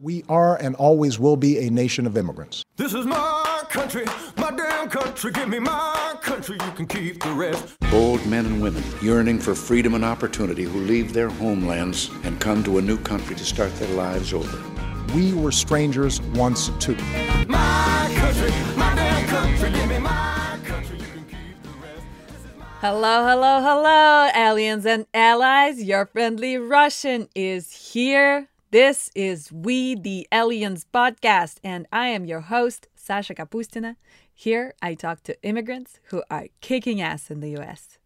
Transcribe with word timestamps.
We 0.00 0.24
are 0.28 0.56
and 0.56 0.74
always 0.74 1.20
will 1.20 1.36
be 1.36 1.66
a 1.66 1.70
nation 1.70 2.04
of 2.04 2.16
immigrants. 2.16 2.64
This 2.76 2.94
is 2.94 3.06
my 3.06 3.62
country, 3.70 4.04
my 4.36 4.50
damn 4.50 4.90
country. 4.90 5.30
Give 5.30 5.48
me 5.48 5.60
my 5.60 6.16
country, 6.20 6.56
you 6.64 6.72
can 6.72 6.86
keep 6.86 7.22
the 7.22 7.30
rest. 7.32 7.78
Bold 7.92 8.26
men 8.26 8.44
and 8.44 8.60
women 8.60 8.82
yearning 9.00 9.38
for 9.38 9.54
freedom 9.54 9.94
and 9.94 10.04
opportunity 10.04 10.64
who 10.64 10.80
leave 10.80 11.12
their 11.12 11.28
homelands 11.28 12.10
and 12.24 12.40
come 12.40 12.64
to 12.64 12.78
a 12.78 12.82
new 12.82 12.98
country 12.98 13.36
to 13.36 13.44
start 13.44 13.72
their 13.76 13.88
lives 13.94 14.34
over. 14.34 14.62
We 15.14 15.32
were 15.32 15.52
strangers 15.52 16.20
once 16.20 16.70
too. 16.80 16.96
My 17.46 18.12
country, 18.16 18.50
my 18.76 18.94
damn 18.96 19.28
country. 19.28 19.70
Give 19.70 19.88
me 19.88 19.98
my 20.00 20.58
country, 20.64 20.98
you 20.98 21.04
can 21.04 21.24
keep 21.24 21.62
the 21.62 21.68
rest. 21.80 22.04
Hello, 22.80 23.28
hello, 23.28 23.60
hello, 23.62 24.30
aliens 24.34 24.86
and 24.86 25.06
allies. 25.14 25.80
Your 25.80 26.06
friendly 26.06 26.58
Russian 26.58 27.28
is 27.36 27.70
here. 27.92 28.48
This 28.74 29.08
is 29.14 29.52
We 29.52 29.94
the 29.94 30.26
Aliens 30.32 30.84
podcast, 30.92 31.58
and 31.62 31.86
I 31.92 32.08
am 32.08 32.24
your 32.24 32.40
host, 32.40 32.88
Sasha 32.96 33.32
Kapustina. 33.32 33.94
Here 34.34 34.74
I 34.82 34.94
talk 34.94 35.22
to 35.22 35.40
immigrants 35.44 36.00
who 36.06 36.24
are 36.28 36.48
kicking 36.60 37.00
ass 37.00 37.30
in 37.30 37.38
the 37.38 37.56
US. 37.58 37.98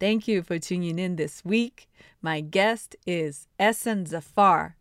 Thank 0.00 0.26
you 0.26 0.42
for 0.42 0.58
tuning 0.58 0.98
in 0.98 1.16
this 1.16 1.44
week. 1.44 1.86
My 2.22 2.40
guest 2.40 2.96
is 3.06 3.46
Ehsan 3.60 4.08
Zaffar. 4.08 4.75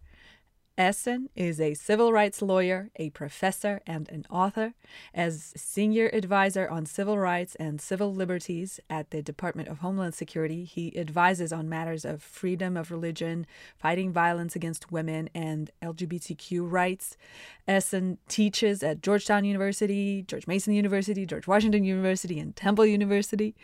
Ehsan 0.77 1.29
is 1.37 1.61
a 1.61 1.73
civil 1.73 2.11
rights 2.11 2.41
lawyer, 2.41 2.89
a 2.97 3.09
professor, 3.11 3.79
and 3.87 4.09
an 4.09 4.25
author. 4.29 4.73
As 5.13 5.53
senior 5.55 6.09
advisor 6.11 6.67
on 6.67 6.85
civil 6.85 7.17
rights 7.17 7.55
and 7.55 7.79
civil 7.79 8.13
liberties 8.13 8.81
at 8.89 9.11
the 9.11 9.21
Department 9.21 9.69
of 9.69 9.79
Homeland 9.79 10.15
Security, 10.15 10.65
he 10.65 10.97
advises 10.97 11.53
on 11.53 11.69
matters 11.69 12.03
of 12.03 12.21
freedom 12.21 12.75
of 12.75 12.91
religion, 12.91 13.47
fighting 13.77 14.11
violence 14.11 14.53
against 14.53 14.91
women, 14.91 15.29
and 15.33 15.71
LGBTQ 15.81 16.69
rights. 16.69 17.15
Ehsan 17.69 18.17
teaches 18.27 18.83
at 18.83 19.01
Georgetown 19.01 19.45
University, 19.45 20.23
George 20.27 20.45
Mason 20.45 20.73
University, 20.73 21.25
George 21.25 21.47
Washington 21.47 21.85
University, 21.85 22.37
and 22.37 22.53
Temple 22.53 22.85
University. 22.85 23.55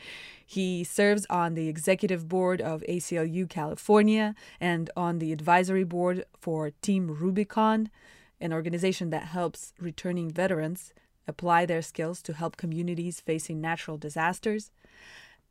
He 0.51 0.83
serves 0.83 1.25
on 1.29 1.53
the 1.53 1.69
executive 1.69 2.27
board 2.27 2.59
of 2.59 2.83
ACLU 2.89 3.47
California 3.47 4.35
and 4.59 4.89
on 4.97 5.19
the 5.19 5.31
advisory 5.31 5.85
board 5.85 6.25
for 6.37 6.71
Team 6.81 7.07
Rubicon, 7.09 7.89
an 8.41 8.51
organization 8.51 9.11
that 9.11 9.27
helps 9.27 9.71
returning 9.79 10.29
veterans 10.29 10.93
apply 11.25 11.65
their 11.65 11.81
skills 11.81 12.21
to 12.23 12.33
help 12.33 12.57
communities 12.57 13.21
facing 13.21 13.61
natural 13.61 13.97
disasters. 13.97 14.71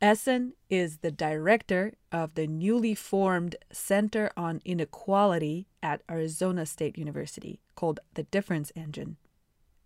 Ehsan 0.03 0.51
is 0.69 0.97
the 0.97 1.09
director 1.09 1.93
of 2.11 2.35
the 2.35 2.45
newly 2.45 2.93
formed 2.93 3.55
Center 3.71 4.29
on 4.37 4.61
Inequality 4.65 5.65
at 5.81 6.03
Arizona 6.11 6.63
State 6.67 6.95
University 6.95 7.59
called 7.73 7.99
The 8.13 8.23
Difference 8.29 8.71
Engine. 8.75 9.17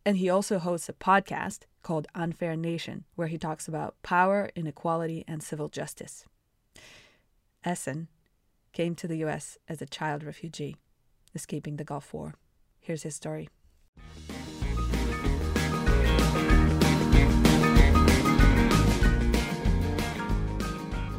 And 0.06 0.18
he 0.18 0.30
also 0.30 0.60
hosts 0.60 0.90
a 0.90 0.94
podcast 0.94 1.60
called 1.86 2.08
Unfair 2.16 2.56
Nation, 2.56 3.04
where 3.14 3.28
he 3.28 3.38
talks 3.38 3.68
about 3.68 3.96
power, 4.02 4.50
inequality, 4.56 5.24
and 5.28 5.44
civil 5.44 5.70
justice. 5.70 6.26
Ehsan 7.64 8.08
came 8.74 8.96
to 8.96 9.08
the 9.08 9.18
US 9.18 9.60
as 9.70 9.84
a 9.84 9.86
child 9.86 10.24
refugee, 10.24 10.78
escaping 11.36 11.76
the 11.78 11.84
Gulf 11.84 12.12
War. 12.12 12.34
Here's 12.80 13.04
his 13.04 13.16
story. 13.16 13.50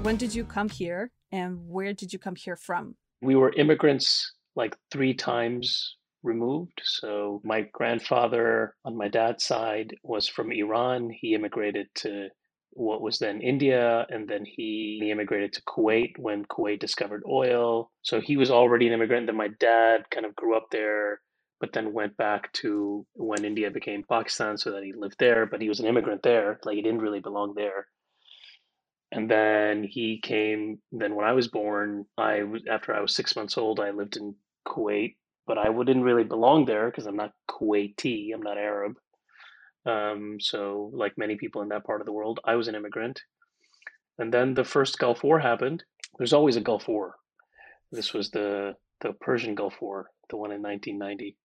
When 0.03 0.17
did 0.17 0.35
you 0.35 0.45
come 0.45 0.69
here 0.69 1.13
and 1.31 1.69
where 1.69 1.93
did 1.93 2.13
you 2.13 2.19
come 2.19 2.35
here 2.35 2.57
from? 2.57 2.97
we 3.23 3.37
were 3.37 3.53
immigrants 3.55 4.33
like 4.57 4.77
three 4.91 5.15
times 5.15 5.97
removed. 6.27 6.83
So 6.85 7.41
my 7.45 7.63
grandfather 7.63 8.75
on 8.85 8.97
my 8.97 9.09
dad's 9.09 9.45
side 9.45 9.97
was 10.03 10.29
from 10.29 10.53
Iran. 10.53 11.11
He 11.11 11.35
immigrated 11.35 11.89
to 11.97 12.29
what 12.73 13.01
was 13.03 13.19
then 13.19 13.41
India, 13.41 14.07
and 14.11 14.29
then 14.29 14.45
he, 14.45 14.99
he 15.03 15.11
immigrated 15.11 15.55
to 15.55 15.63
Kuwait 15.63 16.19
when 16.19 16.45
Kuwait 16.45 16.81
discovered 16.81 17.23
oil. 17.29 17.91
So 18.03 18.21
he 18.21 18.37
was 18.37 18.51
already 18.51 18.87
an 18.87 18.93
immigrant. 18.93 19.27
Then 19.27 19.37
my 19.37 19.49
dad 19.61 20.11
kind 20.11 20.27
of 20.27 20.37
grew 20.37 20.57
up 20.57 20.67
there, 20.71 21.21
but 21.61 21.73
then 21.73 21.95
went 21.95 22.17
back 22.19 22.53
to 22.55 23.07
when 23.15 23.45
India 23.47 23.71
became 23.71 24.05
Pakistan, 24.09 24.59
so 24.59 24.73
that 24.73 24.85
he 24.85 24.93
lived 24.93 25.17
there. 25.19 25.47
But 25.47 25.63
he 25.63 25.71
was 25.71 25.81
an 25.81 25.87
immigrant 25.87 26.23
there, 26.23 26.61
like 26.65 26.77
he 26.77 26.83
didn't 26.83 27.01
really 27.01 27.21
belong 27.21 27.55
there 27.55 27.87
and 29.13 29.31
then 29.31 29.85
he 29.85 30.21
came 30.23 30.79
then 30.93 31.15
when 31.15 31.25
i 31.27 31.33
was 31.33 31.49
born 31.49 32.05
i 32.19 32.43
after 32.71 32.95
i 32.95 33.01
was 33.01 33.15
six 33.15 33.37
months 33.37 33.57
old 33.57 33.81
i 33.81 33.91
lived 33.91 34.17
in 34.17 34.35
kuwait 34.67 35.15
but 35.47 35.59
i 35.59 35.69
wouldn't 35.69 36.05
really 36.05 36.25
belong 36.25 36.65
there 36.65 36.87
because 36.91 37.07
i'm 37.07 37.17
not 37.17 37.33
kuwaiti 37.51 38.33
i'm 38.35 38.43
not 38.43 38.59
arab. 38.59 38.95
Um, 39.87 40.39
so 40.41 40.91
like 40.93 41.17
many 41.17 41.37
people 41.37 41.63
in 41.63 41.69
that 41.69 41.85
part 41.85 42.01
of 42.01 42.07
the 42.07 42.13
world 42.13 42.41
i 42.45 42.57
was 42.57 42.69
an 42.69 42.75
immigrant. 42.75 43.21
And 44.19 44.33
then 44.33 44.55
the 44.55 44.65
first 44.65 44.99
gulf 44.99 45.23
war 45.23 45.39
happened. 45.39 45.85
There's 46.17 46.33
always 46.33 46.57
a 46.57 46.61
gulf 46.63 46.89
war. 46.89 47.15
This 47.93 48.13
was 48.13 48.31
the 48.31 48.75
the 49.03 49.13
persian 49.13 49.55
gulf 49.55 49.75
war 49.81 50.11
the 50.31 50.37
one 50.37 50.51
in 50.51 50.63
1990 50.63 51.37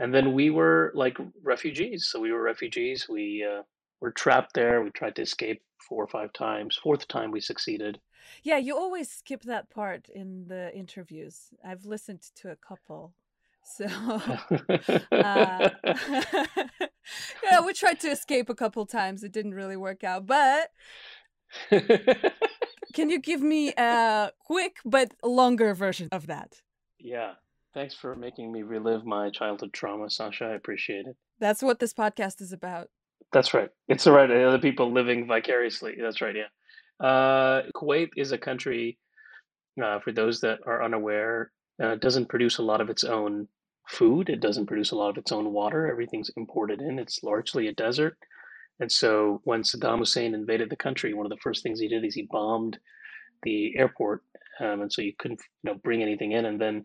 and 0.00 0.14
then 0.14 0.32
we 0.32 0.50
were 0.50 0.92
like 0.94 1.18
refugees. 1.42 2.08
So 2.10 2.20
we 2.20 2.32
were 2.32 2.42
refugees. 2.42 3.06
We 3.08 3.44
uh, 3.44 3.62
were 4.00 4.10
trapped 4.10 4.54
there 4.54 4.82
we 4.82 4.90
tried 4.90 5.16
to 5.16 5.22
escape 5.22 5.62
four 5.88 6.04
or 6.04 6.08
five 6.08 6.32
times. 6.32 6.78
Fourth 6.82 7.08
time 7.08 7.30
we 7.30 7.40
succeeded. 7.40 7.98
Yeah, 8.42 8.58
you 8.58 8.76
always 8.76 9.10
skip 9.10 9.42
that 9.42 9.70
part 9.70 10.08
in 10.08 10.46
the 10.48 10.74
interviews. 10.74 11.48
I've 11.64 11.84
listened 11.84 12.22
to 12.36 12.50
a 12.50 12.56
couple. 12.56 13.14
So, 13.64 13.84
uh, 15.12 15.70
yeah, 17.42 17.60
we 17.64 17.72
tried 17.72 18.00
to 18.00 18.08
escape 18.08 18.48
a 18.48 18.54
couple 18.54 18.86
times. 18.86 19.22
It 19.22 19.32
didn't 19.32 19.54
really 19.54 19.76
work 19.76 20.04
out. 20.04 20.26
But 20.26 20.70
can 22.94 23.10
you 23.10 23.18
give 23.18 23.42
me 23.42 23.72
a 23.76 24.32
quick 24.44 24.76
but 24.84 25.14
longer 25.22 25.74
version 25.74 26.08
of 26.12 26.26
that? 26.26 26.62
yeah. 26.98 27.34
Thanks 27.74 27.94
for 27.94 28.16
making 28.16 28.50
me 28.50 28.62
relive 28.62 29.04
my 29.04 29.30
childhood 29.30 29.72
trauma, 29.72 30.10
Sasha. 30.10 30.46
I 30.46 30.54
appreciate 30.54 31.06
it. 31.06 31.16
That's 31.38 31.62
what 31.62 31.78
this 31.78 31.92
podcast 31.92 32.40
is 32.40 32.50
about. 32.50 32.88
That's 33.32 33.52
right. 33.52 33.68
It's 33.88 34.04
the 34.04 34.12
right. 34.12 34.30
Other 34.30 34.58
people 34.58 34.92
living 34.92 35.26
vicariously. 35.26 35.96
That's 36.00 36.20
right. 36.20 36.34
Yeah. 36.34 37.06
Uh, 37.06 37.62
Kuwait 37.74 38.10
is 38.16 38.32
a 38.32 38.38
country, 38.38 38.98
uh, 39.82 40.00
for 40.00 40.12
those 40.12 40.40
that 40.40 40.60
are 40.66 40.82
unaware, 40.82 41.52
uh, 41.82 41.96
doesn't 41.96 42.28
produce 42.28 42.58
a 42.58 42.62
lot 42.62 42.80
of 42.80 42.90
its 42.90 43.04
own 43.04 43.48
food. 43.86 44.28
It 44.28 44.40
doesn't 44.40 44.66
produce 44.66 44.90
a 44.90 44.96
lot 44.96 45.10
of 45.10 45.18
its 45.18 45.32
own 45.32 45.52
water. 45.52 45.90
Everything's 45.90 46.30
imported 46.36 46.80
in. 46.80 46.98
It's 46.98 47.22
largely 47.22 47.68
a 47.68 47.74
desert. 47.74 48.16
And 48.80 48.90
so 48.90 49.40
when 49.44 49.62
Saddam 49.62 49.98
Hussein 49.98 50.34
invaded 50.34 50.70
the 50.70 50.76
country, 50.76 51.14
one 51.14 51.26
of 51.26 51.30
the 51.30 51.42
first 51.42 51.62
things 51.62 51.80
he 51.80 51.88
did 51.88 52.04
is 52.04 52.14
he 52.14 52.28
bombed 52.30 52.78
the 53.42 53.76
airport. 53.76 54.22
Um, 54.60 54.82
and 54.82 54.92
so 54.92 55.02
you 55.02 55.12
couldn't 55.18 55.40
you 55.62 55.72
know, 55.72 55.80
bring 55.82 56.02
anything 56.02 56.32
in. 56.32 56.46
And 56.46 56.60
then 56.60 56.84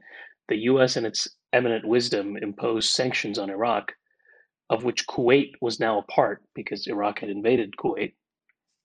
the 0.49 0.57
US, 0.69 0.97
in 0.97 1.05
its 1.05 1.27
eminent 1.53 1.85
wisdom, 1.87 2.37
imposed 2.37 2.89
sanctions 2.91 3.39
on 3.39 3.49
Iraq 3.49 3.93
of 4.69 4.83
which 4.83 5.07
Kuwait 5.07 5.53
was 5.61 5.79
now 5.79 5.99
a 5.99 6.03
part 6.03 6.43
because 6.55 6.87
Iraq 6.87 7.19
had 7.19 7.29
invaded 7.29 7.75
Kuwait. 7.77 8.13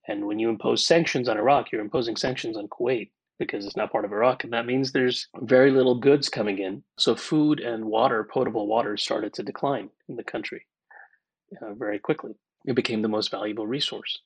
And 0.07 0.27
when 0.27 0.39
you 0.39 0.49
impose 0.49 0.87
sanctions 0.87 1.29
on 1.29 1.37
Iraq, 1.37 1.71
you're 1.71 1.81
imposing 1.83 2.17
sanctions 2.17 2.57
on 2.57 2.69
Kuwait 2.69 3.11
because 3.39 3.65
it's 3.65 3.77
not 3.77 3.93
part 3.93 4.05
of 4.05 4.13
Iraq. 4.13 4.45
And 4.45 4.53
that 4.53 4.67
means 4.67 4.91
there's 4.91 5.29
very 5.43 5.71
little 5.71 5.95
goods 5.95 6.29
coming 6.29 6.59
in. 6.59 6.83
So 6.99 7.15
food 7.15 7.61
and 7.61 7.85
water, 7.85 8.29
potable 8.33 8.67
water, 8.67 8.97
started 8.97 9.33
to 9.35 9.43
decline 9.43 9.91
in 10.09 10.17
the 10.17 10.25
country 10.25 10.67
uh, 11.63 11.75
very 11.75 11.99
quickly. 11.99 12.35
It 12.67 12.75
became 12.75 13.03
the 13.03 13.09
most 13.09 13.31
valuable 13.31 13.67
resource. 13.67 14.19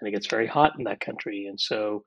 And 0.00 0.08
it 0.08 0.12
gets 0.12 0.26
very 0.26 0.46
hot 0.46 0.74
in 0.78 0.84
that 0.84 1.00
country. 1.00 1.46
And 1.46 1.58
so 1.58 2.04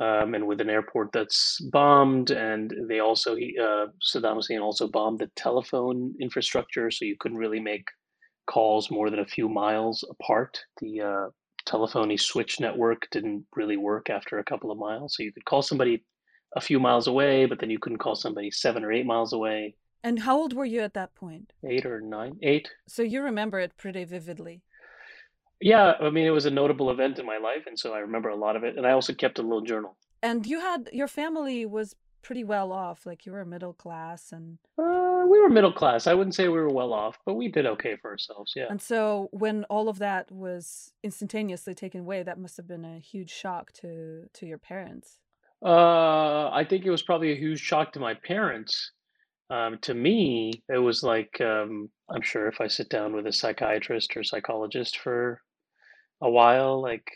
um, 0.00 0.34
and 0.34 0.46
with 0.46 0.60
an 0.60 0.70
airport 0.70 1.12
that's 1.12 1.60
bombed, 1.70 2.30
and 2.30 2.72
they 2.88 3.00
also 3.00 3.34
uh, 3.36 3.86
Saddam 4.02 4.36
Hussein 4.36 4.60
also 4.60 4.88
bombed 4.88 5.18
the 5.18 5.30
telephone 5.36 6.14
infrastructure, 6.20 6.90
so 6.90 7.04
you 7.04 7.16
couldn't 7.20 7.38
really 7.38 7.60
make 7.60 7.84
calls 8.46 8.90
more 8.90 9.10
than 9.10 9.20
a 9.20 9.26
few 9.26 9.48
miles 9.48 10.02
apart. 10.10 10.58
The 10.80 11.02
uh, 11.02 11.26
telephony 11.66 12.16
switch 12.16 12.60
network 12.60 13.06
didn't 13.10 13.44
really 13.54 13.76
work 13.76 14.10
after 14.10 14.38
a 14.38 14.44
couple 14.44 14.70
of 14.70 14.78
miles, 14.78 15.14
so 15.14 15.22
you 15.22 15.32
could 15.32 15.44
call 15.44 15.62
somebody 15.62 16.02
a 16.56 16.60
few 16.60 16.80
miles 16.80 17.06
away, 17.06 17.44
but 17.46 17.60
then 17.60 17.70
you 17.70 17.78
couldn't 17.78 17.98
call 17.98 18.16
somebody 18.16 18.50
seven 18.50 18.82
or 18.82 18.90
eight 18.90 19.06
miles 19.06 19.32
away. 19.32 19.74
And 20.02 20.18
how 20.18 20.38
old 20.38 20.54
were 20.54 20.64
you 20.64 20.80
at 20.80 20.94
that 20.94 21.14
point? 21.14 21.52
Eight 21.62 21.84
or 21.84 22.00
nine, 22.00 22.38
eight. 22.42 22.70
So 22.88 23.02
you 23.02 23.20
remember 23.22 23.60
it 23.60 23.76
pretty 23.76 24.04
vividly. 24.04 24.62
Yeah, 25.60 25.92
I 26.00 26.10
mean, 26.10 26.26
it 26.26 26.30
was 26.30 26.46
a 26.46 26.50
notable 26.50 26.90
event 26.90 27.18
in 27.18 27.26
my 27.26 27.38
life, 27.38 27.64
and 27.66 27.78
so 27.78 27.92
I 27.92 27.98
remember 27.98 28.30
a 28.30 28.36
lot 28.36 28.56
of 28.56 28.64
it. 28.64 28.76
And 28.76 28.86
I 28.86 28.92
also 28.92 29.12
kept 29.12 29.38
a 29.38 29.42
little 29.42 29.60
journal. 29.60 29.96
And 30.22 30.46
you 30.46 30.60
had 30.60 30.88
your 30.92 31.08
family 31.08 31.66
was 31.66 31.94
pretty 32.22 32.44
well 32.44 32.72
off, 32.72 33.06
like 33.06 33.24
you 33.24 33.32
were 33.32 33.44
middle 33.44 33.72
class 33.72 34.32
and 34.32 34.58
Uh, 34.78 35.24
we 35.26 35.40
were 35.40 35.48
middle 35.48 35.72
class. 35.72 36.06
I 36.06 36.12
wouldn't 36.14 36.34
say 36.34 36.48
we 36.48 36.58
were 36.60 36.68
well 36.68 36.92
off, 36.92 37.18
but 37.24 37.34
we 37.34 37.48
did 37.48 37.64
okay 37.66 37.96
for 37.96 38.10
ourselves. 38.10 38.52
Yeah. 38.54 38.66
and 38.68 38.80
so 38.80 39.28
when 39.32 39.64
all 39.64 39.88
of 39.88 39.98
that 40.00 40.30
was 40.30 40.92
instantaneously 41.02 41.74
taken 41.74 42.00
away, 42.00 42.22
that 42.22 42.38
must 42.38 42.56
have 42.58 42.66
been 42.68 42.84
a 42.84 42.98
huge 42.98 43.30
shock 43.30 43.72
to 43.80 44.28
to 44.34 44.46
your 44.46 44.58
parents. 44.58 45.18
Uh, 45.62 46.50
I 46.50 46.64
think 46.68 46.84
it 46.84 46.90
was 46.90 47.02
probably 47.02 47.32
a 47.32 47.36
huge 47.36 47.60
shock 47.60 47.92
to 47.92 48.00
my 48.00 48.14
parents. 48.14 48.92
Um, 49.50 49.78
to 49.82 49.94
me, 49.94 50.62
it 50.68 50.78
was 50.78 51.02
like 51.02 51.40
um, 51.40 51.90
I'm 52.08 52.22
sure 52.22 52.48
if 52.48 52.60
I 52.60 52.68
sit 52.68 52.88
down 52.88 53.14
with 53.14 53.26
a 53.26 53.32
psychiatrist 53.32 54.16
or 54.16 54.22
psychologist 54.24 54.98
for 54.98 55.40
a 56.20 56.30
while, 56.30 56.80
like 56.80 57.10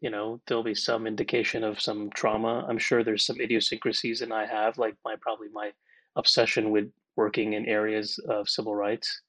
you 0.00 0.10
know, 0.10 0.40
there'll 0.46 0.64
be 0.64 0.74
some 0.74 1.06
indication 1.06 1.62
of 1.62 1.80
some 1.80 2.10
trauma. 2.10 2.66
I'm 2.68 2.78
sure 2.78 3.04
there's 3.04 3.24
some 3.24 3.40
idiosyncrasies, 3.40 4.20
and 4.20 4.32
I 4.32 4.46
have 4.46 4.76
like 4.76 4.96
my 5.04 5.14
probably 5.20 5.48
my 5.52 5.70
obsession 6.16 6.70
with 6.72 6.90
working 7.16 7.52
in 7.52 7.66
areas 7.66 8.18
of 8.28 8.48
civil 8.48 8.74
rights 8.74 9.22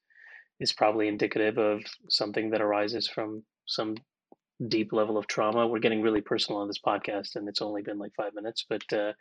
is 0.60 0.72
probably 0.72 1.08
indicative 1.08 1.58
of 1.58 1.82
something 2.08 2.50
that 2.50 2.60
arises 2.60 3.08
from 3.08 3.42
some 3.66 3.94
deep 4.68 4.92
level 4.92 5.16
of 5.16 5.26
trauma. 5.26 5.66
We're 5.66 5.78
getting 5.78 6.02
really 6.02 6.20
personal 6.20 6.60
on 6.60 6.68
this 6.68 6.80
podcast, 6.84 7.36
and 7.36 7.48
it's 7.48 7.62
only 7.62 7.82
been 7.82 7.98
like 7.98 8.12
five 8.16 8.34
minutes, 8.34 8.64
but 8.68 8.92
uh, 8.92 9.12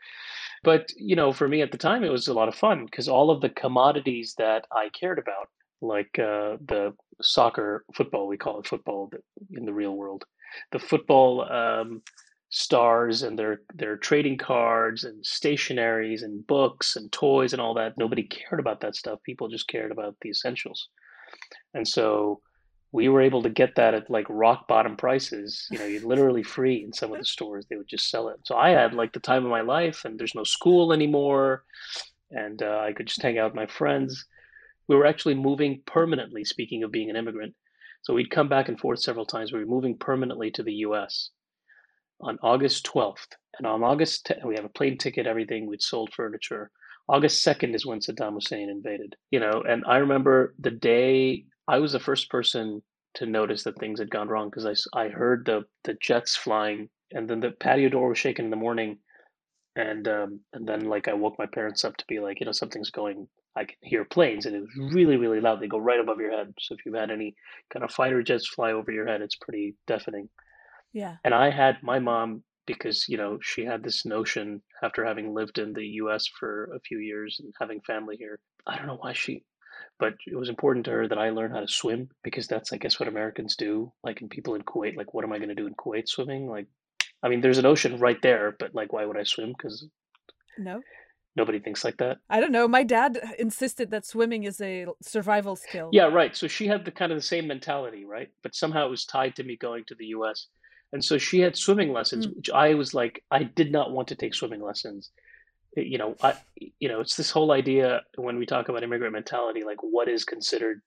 but 0.63 0.91
you 0.97 1.15
know, 1.15 1.31
for 1.31 1.47
me 1.47 1.61
at 1.61 1.71
the 1.71 1.77
time, 1.77 2.03
it 2.03 2.11
was 2.11 2.27
a 2.27 2.33
lot 2.33 2.47
of 2.47 2.55
fun 2.55 2.85
because 2.85 3.07
all 3.07 3.29
of 3.29 3.41
the 3.41 3.49
commodities 3.49 4.33
that 4.37 4.65
I 4.71 4.89
cared 4.89 5.19
about, 5.19 5.49
like 5.83 6.17
uh, 6.17 6.57
the 6.65 6.93
soccer, 7.21 7.85
football, 7.93 8.27
we 8.27 8.37
call 8.37 8.59
it 8.59 8.67
football 8.67 9.11
in 9.51 9.65
the 9.65 9.73
real 9.73 9.95
world, 9.95 10.25
the 10.71 10.79
football 10.79 11.51
um, 11.51 12.01
stars 12.49 13.23
and 13.23 13.37
their 13.37 13.61
their 13.73 13.97
trading 13.97 14.37
cards 14.37 15.03
and 15.03 15.23
stationaries 15.23 16.23
and 16.23 16.45
books 16.45 16.95
and 16.95 17.11
toys 17.11 17.53
and 17.53 17.61
all 17.61 17.73
that. 17.73 17.97
Nobody 17.97 18.23
cared 18.23 18.59
about 18.59 18.81
that 18.81 18.95
stuff. 18.95 19.19
People 19.23 19.47
just 19.47 19.67
cared 19.67 19.91
about 19.91 20.15
the 20.21 20.29
essentials, 20.29 20.89
and 21.73 21.87
so 21.87 22.41
we 22.91 23.09
were 23.09 23.21
able 23.21 23.41
to 23.41 23.49
get 23.49 23.75
that 23.75 23.95
at 23.95 24.09
like 24.09 24.27
rock 24.29 24.67
bottom 24.67 24.95
prices. 24.95 25.67
You 25.71 25.79
know, 25.79 25.85
you're 25.85 26.07
literally 26.07 26.43
free 26.43 26.83
in 26.83 26.93
some 26.93 27.11
of 27.11 27.17
the 27.17 27.25
stores. 27.25 27.65
They 27.67 27.75
would 27.75 27.87
just 27.87 28.09
sell 28.09 28.29
it. 28.29 28.39
So 28.43 28.55
I 28.55 28.69
had 28.69 28.93
like 28.93 29.13
the 29.13 29.19
time 29.19 29.43
of 29.43 29.51
my 29.51 29.61
life, 29.61 30.05
and 30.05 30.17
there's 30.17 30.35
no 30.35 30.43
school 30.43 30.93
anymore, 30.93 31.63
and 32.31 32.61
uh, 32.61 32.83
I 32.87 32.93
could 32.93 33.07
just 33.07 33.21
hang 33.21 33.39
out 33.39 33.51
with 33.51 33.55
my 33.55 33.65
friends. 33.65 34.25
We 34.87 34.95
were 34.95 35.05
actually 35.05 35.35
moving 35.35 35.81
permanently. 35.85 36.43
Speaking 36.43 36.83
of 36.83 36.91
being 36.91 37.09
an 37.09 37.15
immigrant, 37.15 37.55
so 38.03 38.13
we'd 38.13 38.29
come 38.29 38.49
back 38.49 38.67
and 38.67 38.79
forth 38.79 38.99
several 38.99 39.25
times. 39.25 39.51
We 39.51 39.59
were 39.59 39.65
moving 39.65 39.97
permanently 39.97 40.51
to 40.51 40.63
the 40.63 40.73
U.S. 40.87 41.29
on 42.21 42.37
August 42.43 42.85
12th, 42.85 43.27
and 43.57 43.67
on 43.67 43.83
August 43.83 44.27
10th, 44.27 44.45
we 44.45 44.55
have 44.55 44.65
a 44.65 44.69
plane 44.69 44.97
ticket, 44.97 45.27
everything. 45.27 45.67
We'd 45.67 45.81
sold 45.81 46.13
furniture. 46.13 46.71
August 47.07 47.45
2nd 47.45 47.75
is 47.75 47.85
when 47.85 47.99
Saddam 47.99 48.33
Hussein 48.33 48.69
invaded. 48.69 49.15
You 49.31 49.39
know, 49.39 49.63
and 49.67 49.83
I 49.87 49.97
remember 49.97 50.53
the 50.59 50.71
day 50.71 51.45
I 51.67 51.79
was 51.79 51.93
the 51.93 51.99
first 51.99 52.29
person 52.29 52.81
to 53.15 53.25
notice 53.25 53.63
that 53.63 53.77
things 53.77 53.99
had 53.99 54.09
gone 54.09 54.27
wrong 54.27 54.49
because 54.49 54.87
I, 54.93 55.05
I 55.05 55.09
heard 55.09 55.45
the, 55.45 55.65
the 55.83 55.95
jets 56.01 56.35
flying 56.35 56.89
and 57.11 57.29
then 57.29 57.39
the 57.39 57.51
patio 57.51 57.89
door 57.89 58.09
was 58.09 58.17
shaking 58.17 58.45
in 58.45 58.51
the 58.51 58.57
morning 58.57 58.97
and 59.75 60.07
um, 60.07 60.39
and 60.53 60.67
then 60.67 60.85
like 60.85 61.07
I 61.07 61.13
woke 61.13 61.37
my 61.39 61.45
parents 61.45 61.83
up 61.85 61.97
to 61.97 62.05
be 62.07 62.19
like 62.19 62.39
you 62.39 62.45
know 62.45 62.51
something's 62.51 62.91
going 62.91 63.27
I 63.55 63.65
can 63.65 63.75
hear 63.81 64.05
planes 64.05 64.45
and 64.45 64.55
it 64.55 64.61
was 64.61 64.93
really 64.93 65.17
really 65.17 65.39
loud 65.39 65.59
they 65.59 65.67
go 65.67 65.77
right 65.77 65.99
above 65.99 66.19
your 66.19 66.31
head 66.31 66.53
so 66.59 66.75
if 66.75 66.85
you've 66.85 66.95
had 66.95 67.11
any 67.11 67.35
kind 67.71 67.83
of 67.83 67.91
fighter 67.91 68.23
jets 68.23 68.47
fly 68.47 68.71
over 68.71 68.91
your 68.91 69.07
head 69.07 69.21
it's 69.21 69.35
pretty 69.35 69.75
deafening 69.87 70.29
yeah 70.91 71.17
and 71.23 71.33
I 71.33 71.49
had 71.49 71.77
my 71.83 71.99
mom 71.99 72.43
because 72.65 73.05
you 73.07 73.17
know 73.17 73.39
she 73.41 73.65
had 73.65 73.83
this 73.83 74.05
notion 74.05 74.61
after 74.81 75.05
having 75.05 75.33
lived 75.33 75.57
in 75.57 75.73
the 75.73 75.85
US 76.01 76.27
for 76.39 76.69
a 76.75 76.79
few 76.79 76.99
years 76.99 77.39
and 77.39 77.53
having 77.59 77.81
family 77.81 78.15
here 78.17 78.39
I 78.65 78.77
don't 78.77 78.87
know 78.87 78.97
why 78.99 79.13
she 79.13 79.43
but 79.99 80.13
it 80.25 80.35
was 80.35 80.49
important 80.49 80.85
to 80.85 80.91
her 80.91 81.07
that 81.07 81.17
I 81.17 81.29
learn 81.29 81.51
how 81.51 81.59
to 81.59 81.67
swim 81.67 82.09
because 82.23 82.47
that's, 82.47 82.73
I 82.73 82.77
guess, 82.77 82.99
what 82.99 83.07
Americans 83.07 83.55
do. 83.55 83.91
Like, 84.03 84.21
in 84.21 84.29
people 84.29 84.55
in 84.55 84.63
Kuwait, 84.63 84.97
like, 84.97 85.13
what 85.13 85.23
am 85.23 85.31
I 85.31 85.37
going 85.37 85.49
to 85.49 85.55
do 85.55 85.67
in 85.67 85.75
Kuwait 85.75 86.07
swimming? 86.07 86.47
Like, 86.47 86.67
I 87.23 87.29
mean, 87.29 87.41
there's 87.41 87.57
an 87.57 87.65
ocean 87.65 87.97
right 87.97 88.21
there, 88.21 88.55
but 88.59 88.75
like, 88.75 88.91
why 88.91 89.05
would 89.05 89.17
I 89.17 89.23
swim? 89.23 89.53
Because 89.57 89.87
no, 90.57 90.81
nobody 91.35 91.59
thinks 91.59 91.83
like 91.83 91.97
that. 91.97 92.17
I 92.29 92.39
don't 92.39 92.51
know. 92.51 92.67
My 92.67 92.83
dad 92.83 93.19
insisted 93.39 93.91
that 93.91 94.05
swimming 94.05 94.43
is 94.43 94.61
a 94.61 94.87
survival 95.01 95.55
skill. 95.55 95.89
Yeah, 95.91 96.05
right. 96.05 96.35
So 96.35 96.47
she 96.47 96.67
had 96.67 96.85
the 96.85 96.91
kind 96.91 97.11
of 97.11 97.17
the 97.17 97.23
same 97.23 97.47
mentality, 97.47 98.05
right? 98.05 98.29
But 98.41 98.55
somehow 98.55 98.87
it 98.87 98.91
was 98.91 99.05
tied 99.05 99.35
to 99.37 99.43
me 99.43 99.55
going 99.55 99.85
to 99.85 99.95
the 99.95 100.07
U.S. 100.07 100.47
And 100.91 101.03
so 101.03 101.17
she 101.17 101.39
had 101.39 101.57
swimming 101.57 101.91
lessons, 101.91 102.27
mm. 102.27 102.35
which 102.35 102.49
I 102.51 102.75
was 102.75 102.93
like, 102.93 103.23
I 103.31 103.43
did 103.43 103.71
not 103.71 103.91
want 103.91 104.09
to 104.09 104.15
take 104.15 104.35
swimming 104.35 104.61
lessons 104.61 105.09
you 105.75 105.97
know, 105.97 106.15
I, 106.21 106.35
you 106.79 106.87
know, 106.87 106.99
it's 106.99 107.15
this 107.15 107.31
whole 107.31 107.51
idea 107.51 108.01
when 108.15 108.37
we 108.37 108.45
talk 108.45 108.69
about 108.69 108.83
immigrant 108.83 109.13
mentality, 109.13 109.63
like 109.63 109.81
what 109.81 110.07
is 110.07 110.23
considered, 110.23 110.81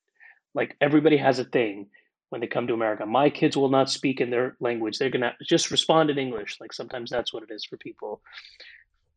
like 0.55 0.77
everybody 0.81 1.17
has 1.17 1.39
a 1.39 1.45
thing 1.45 1.89
when 2.31 2.41
they 2.41 2.47
come 2.47 2.67
to 2.67 2.75
America. 2.75 3.07
My 3.07 3.31
kids 3.31 3.57
will 3.57 3.69
not 3.69 3.91
speak 3.91 4.21
in 4.21 4.31
their 4.31 4.57
language; 4.61 4.99
they're 4.99 5.11
gonna 5.11 5.35
just 5.43 5.71
respond 5.71 6.11
in 6.11 6.19
English. 6.19 6.59
Like 6.61 6.73
sometimes 6.73 7.11
that's 7.11 7.33
what 7.33 7.43
it 7.43 7.53
is 7.53 7.65
for 7.65 7.77
people. 7.77 8.21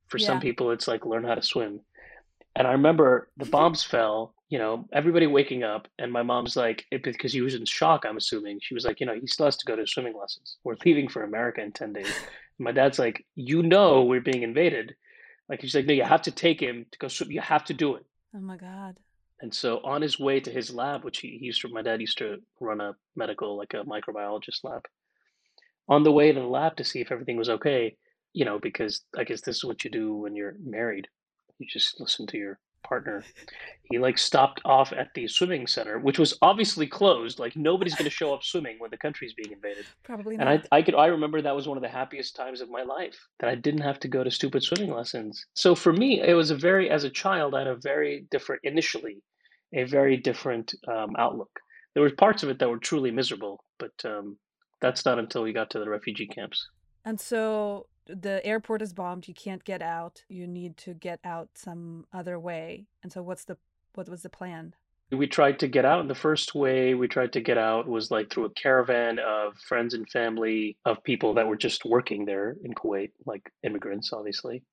For 0.10 0.18
yeah. 0.18 0.28
some 0.28 0.40
people, 0.40 0.72
it's 0.72 0.88
like 0.88 1.06
learn 1.06 1.24
how 1.24 1.36
to 1.36 1.42
swim. 1.42 1.82
And 2.56 2.68
I 2.68 2.74
remember 2.74 3.30
the 3.38 3.46
mm-hmm. 3.46 3.52
bombs 3.52 3.84
fell. 3.84 4.34
You 4.50 4.58
know, 4.58 4.90
everybody 4.92 5.28
waking 5.28 5.64
up, 5.64 5.88
and 6.00 6.12
my 6.12 6.24
mom's 6.24 6.56
like, 6.56 6.86
because 6.90 7.32
he 7.32 7.42
was 7.42 7.54
in 7.54 7.66
shock. 7.66 8.04
I'm 8.04 8.18
assuming 8.18 8.60
she 8.62 8.74
was 8.74 8.84
like, 8.84 9.00
you 9.00 9.06
know, 9.06 9.14
he 9.14 9.28
still 9.28 9.46
has 9.46 9.58
to 9.58 9.66
go 9.66 9.76
to 9.76 9.86
swimming 9.86 10.18
lessons. 10.20 10.58
We're 10.64 10.76
leaving 10.84 11.08
for 11.08 11.24
America 11.24 11.62
in 11.62 11.72
ten 11.72 11.94
days. 11.94 12.12
my 12.58 12.72
dad's 12.72 12.98
like, 12.98 13.26
you 13.36 13.62
know, 13.62 14.04
we're 14.04 14.22
being 14.22 14.42
invaded 14.42 14.96
like 15.50 15.62
he's 15.62 15.74
like, 15.74 15.88
no, 15.88 15.94
you 15.94 16.04
have 16.04 16.22
to 16.22 16.32
take 16.32 16.62
him 16.62 16.86
to 16.92 17.00
go 17.00 17.08
swim. 17.08 17.32
You 17.32 17.42
have 17.42 17.66
to 17.66 17.74
do 17.74 17.96
it. 17.96 18.06
Oh 18.36 18.40
my 18.40 18.56
god. 18.56 18.98
And 19.42 19.54
so 19.54 19.80
on 19.84 20.02
his 20.02 20.20
way 20.20 20.40
to 20.40 20.52
his 20.52 20.72
lab, 20.72 21.04
which 21.04 21.20
he, 21.20 21.38
he 21.40 21.48
used 21.48 21.62
to, 21.62 21.70
my 21.70 21.82
dad 21.82 22.02
used 22.02 22.20
to 22.20 22.38
run 22.60 22.80
a 22.80 22.96
medical, 23.16 23.58
like 23.58 23.74
a 23.74 23.84
microbiologist 23.84 24.64
lab. 24.64 24.86
On 25.88 26.04
the 26.04 26.12
way 26.12 26.32
to 26.32 26.40
the 26.40 26.46
lab 26.46 26.76
to 26.78 26.84
see 26.84 27.02
if 27.02 27.12
everything 27.12 27.38
was 27.38 27.50
okay, 27.50 27.96
you 28.34 28.46
know, 28.46 28.60
because 28.60 29.02
I 29.18 29.24
guess 29.24 29.42
this 29.42 29.58
is 29.58 29.66
what 29.66 29.84
you 29.84 29.92
do 29.92 30.14
when 30.14 30.36
you're 30.36 30.56
married. 30.64 31.08
You 31.58 31.68
just 31.68 32.00
listen 32.00 32.26
to 32.28 32.38
your 32.38 32.60
partner, 32.84 33.24
he 33.84 34.00
like 34.00 34.18
stopped 34.18 34.62
off 34.66 34.92
at 34.94 35.10
the 35.14 35.28
swimming 35.28 35.68
center, 35.68 36.00
which 36.00 36.20
was 36.20 36.38
obviously 36.42 36.88
closed. 36.88 37.40
Like 37.40 37.56
nobody's 37.56 37.96
going 37.96 38.10
to 38.10 38.16
show 38.16 38.34
up 38.34 38.44
swimming 38.44 38.78
when 38.80 38.92
the 38.92 38.98
country's 38.98 39.34
being 39.34 39.52
invaded. 39.52 39.86
Probably 40.04 40.38
not. 40.38 40.48
And 40.48 40.64
I, 40.72 40.78
I 40.78 40.82
could, 40.82 40.96
I 40.96 41.08
remember 41.08 41.42
that 41.42 41.56
was 41.56 41.68
one 41.68 41.78
of 41.78 41.84
the 41.84 41.90
happiest 41.90 42.36
times 42.36 42.62
of 42.62 42.70
my 42.70 42.84
life 42.84 43.18
that 43.40 43.50
I 43.50 43.56
didn't 43.56 43.82
have 43.82 44.00
to 44.02 44.08
go 44.08 44.24
to 44.24 44.32
stupid 44.32 44.64
swimming 44.64 44.94
lessons. 44.94 45.46
So 45.54 45.76
for 45.76 45.94
me, 45.94 46.22
it 46.22 46.34
was 46.34 46.52
a 46.52 46.56
very, 46.56 46.90
as 46.90 47.04
a 47.04 47.10
child, 47.10 47.56
I 47.56 47.60
had 47.60 47.68
a 47.68 47.76
very 47.76 48.26
different, 48.32 48.62
initially, 48.64 49.22
a 49.74 49.84
very 49.84 50.18
different 50.18 50.74
um, 50.88 51.16
outlook. 51.18 51.52
There 51.94 52.04
were 52.04 52.12
parts 52.12 52.44
of 52.44 52.50
it 52.50 52.60
that 52.60 52.70
were 52.70 52.78
truly 52.78 53.12
miserable, 53.12 53.64
but 53.78 53.92
um, 54.06 54.38
that's 54.82 55.06
not 55.06 55.20
until 55.20 55.44
we 55.44 55.54
got 55.54 55.70
to 55.72 55.80
the 55.80 55.90
refugee 55.90 56.28
camps. 56.28 56.68
And 57.06 57.20
so 57.20 57.88
the 58.10 58.46
airport 58.46 58.82
is 58.82 58.94
bombed 58.94 59.28
you 59.28 59.34
can't 59.34 59.64
get 59.64 59.82
out 59.82 60.24
you 60.30 60.48
need 60.48 60.76
to 60.78 60.94
get 60.94 61.20
out 61.24 61.50
some 61.54 62.06
other 62.12 62.40
way 62.40 62.86
and 63.04 63.12
so 63.12 63.22
what's 63.22 63.46
the 63.46 63.58
what 63.94 64.10
was 64.10 64.24
the 64.24 64.30
plan? 64.30 64.74
We 65.12 65.26
tried 65.28 65.58
to 65.60 65.68
get 65.68 65.86
out 65.86 66.02
and 66.02 66.10
the 66.10 66.16
first 66.16 66.54
way 66.54 66.94
we 66.94 67.08
tried 67.08 67.34
to 67.34 67.42
get 67.42 67.58
out 67.58 67.88
was 67.88 68.12
like 68.12 68.30
through 68.30 68.46
a 68.46 68.52
caravan 68.52 69.18
of 69.20 69.58
friends 69.68 69.96
and 69.96 70.08
family 70.10 70.78
of 70.86 71.04
people 71.04 71.34
that 71.34 71.48
were 71.48 71.58
just 71.58 71.84
working 71.84 72.26
there 72.26 72.56
in 72.64 72.74
kuwait 72.74 73.12
like 73.26 73.52
immigrants 73.64 74.14
obviously 74.14 74.64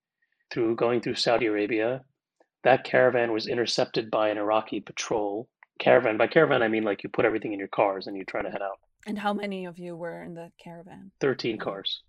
through 0.52 0.76
going 0.76 1.00
through 1.00 1.14
saudi 1.14 1.46
arabia. 1.46 2.02
That 2.64 2.84
caravan 2.84 3.32
was 3.32 3.46
intercepted 3.46 4.10
by 4.10 4.28
an 4.28 4.38
iraqi 4.38 4.80
patrol. 4.80 5.48
Caravan 5.78 6.18
by 6.18 6.26
caravan 6.26 6.62
i 6.62 6.68
mean 6.68 6.84
like 6.84 7.02
you 7.02 7.08
put 7.08 7.24
everything 7.24 7.52
in 7.52 7.58
your 7.58 7.68
cars 7.68 8.06
and 8.06 8.16
you 8.16 8.24
try 8.24 8.42
to 8.42 8.50
head 8.50 8.62
out. 8.62 8.78
And 9.06 9.18
how 9.18 9.32
many 9.32 9.64
of 9.64 9.78
you 9.78 9.96
were 9.96 10.22
in 10.22 10.34
the 10.34 10.52
caravan? 10.62 11.12
13 11.20 11.58
cars 11.58 12.02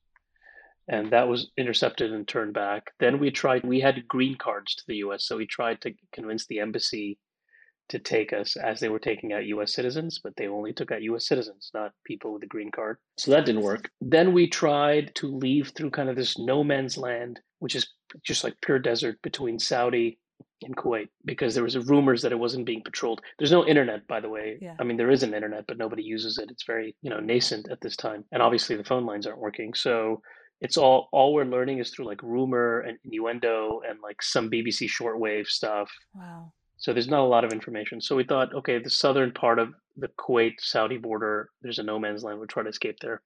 and 0.87 1.11
that 1.11 1.27
was 1.27 1.51
intercepted 1.57 2.11
and 2.13 2.27
turned 2.27 2.53
back. 2.53 2.91
Then 2.99 3.19
we 3.19 3.31
tried, 3.31 3.63
we 3.63 3.79
had 3.79 4.07
green 4.07 4.35
cards 4.35 4.75
to 4.75 4.83
the 4.87 4.97
US, 4.97 5.25
so 5.25 5.37
we 5.37 5.45
tried 5.45 5.81
to 5.81 5.93
convince 6.13 6.45
the 6.47 6.59
embassy 6.59 7.19
to 7.89 7.99
take 7.99 8.33
us 8.33 8.57
as 8.57 8.79
they 8.79 8.89
were 8.89 8.99
taking 8.99 9.33
out 9.33 9.45
US 9.45 9.73
citizens, 9.73 10.19
but 10.21 10.35
they 10.35 10.47
only 10.47 10.73
took 10.73 10.91
out 10.91 11.01
US 11.03 11.27
citizens, 11.27 11.71
not 11.73 11.93
people 12.05 12.33
with 12.33 12.43
a 12.43 12.47
green 12.47 12.71
card. 12.71 12.97
So 13.17 13.31
that 13.31 13.45
didn't 13.45 13.61
work. 13.61 13.89
Then 14.01 14.33
we 14.33 14.47
tried 14.47 15.15
to 15.15 15.27
leave 15.27 15.71
through 15.75 15.91
kind 15.91 16.09
of 16.09 16.15
this 16.15 16.37
no 16.37 16.63
man's 16.63 16.97
land, 16.97 17.39
which 17.59 17.75
is 17.75 17.87
just 18.25 18.43
like 18.43 18.55
pure 18.61 18.79
desert 18.79 19.21
between 19.21 19.59
Saudi 19.59 20.19
and 20.63 20.75
Kuwait 20.75 21.07
because 21.25 21.53
there 21.53 21.63
was 21.63 21.77
rumors 21.77 22.21
that 22.21 22.31
it 22.31 22.39
wasn't 22.39 22.65
being 22.65 22.81
patrolled. 22.83 23.21
There's 23.37 23.51
no 23.51 23.65
internet, 23.65 24.07
by 24.07 24.19
the 24.19 24.29
way. 24.29 24.57
Yeah. 24.61 24.75
I 24.79 24.83
mean, 24.83 24.97
there 24.97 25.11
is 25.11 25.23
an 25.23 25.33
internet, 25.33 25.65
but 25.67 25.77
nobody 25.77 26.03
uses 26.03 26.37
it. 26.39 26.49
It's 26.49 26.65
very, 26.65 26.95
you 27.01 27.09
know, 27.09 27.19
nascent 27.19 27.69
at 27.69 27.79
this 27.81 27.95
time. 27.95 28.25
And 28.31 28.41
obviously 28.41 28.75
the 28.75 28.83
phone 28.83 29.05
lines 29.05 29.27
aren't 29.27 29.39
working. 29.39 29.73
So 29.73 30.21
it's 30.61 30.77
all 30.77 31.09
all 31.11 31.33
we're 31.33 31.45
learning 31.45 31.79
is 31.79 31.91
through 31.91 32.05
like 32.05 32.21
rumor 32.23 32.79
and 32.81 32.97
innuendo 33.03 33.81
and 33.87 33.99
like 34.01 34.21
some 34.21 34.49
BBC 34.49 34.89
shortwave 34.89 35.47
stuff. 35.47 35.91
Wow. 36.13 36.51
So 36.77 36.93
there's 36.93 37.07
not 37.07 37.21
a 37.21 37.27
lot 37.27 37.43
of 37.43 37.51
information. 37.51 38.01
So 38.01 38.15
we 38.15 38.23
thought, 38.23 38.53
okay, 38.53 38.79
the 38.79 38.89
southern 38.89 39.31
part 39.31 39.57
of 39.57 39.73
the 39.97 40.09
Kuwait 40.09 40.53
Saudi 40.59 40.97
border, 40.97 41.49
there's 41.61 41.79
a 41.79 41.83
no 41.83 41.97
man's 41.97 42.23
land. 42.23 42.37
We'll 42.37 42.47
try 42.47 42.63
to 42.63 42.69
escape 42.69 42.97
there. 43.01 43.21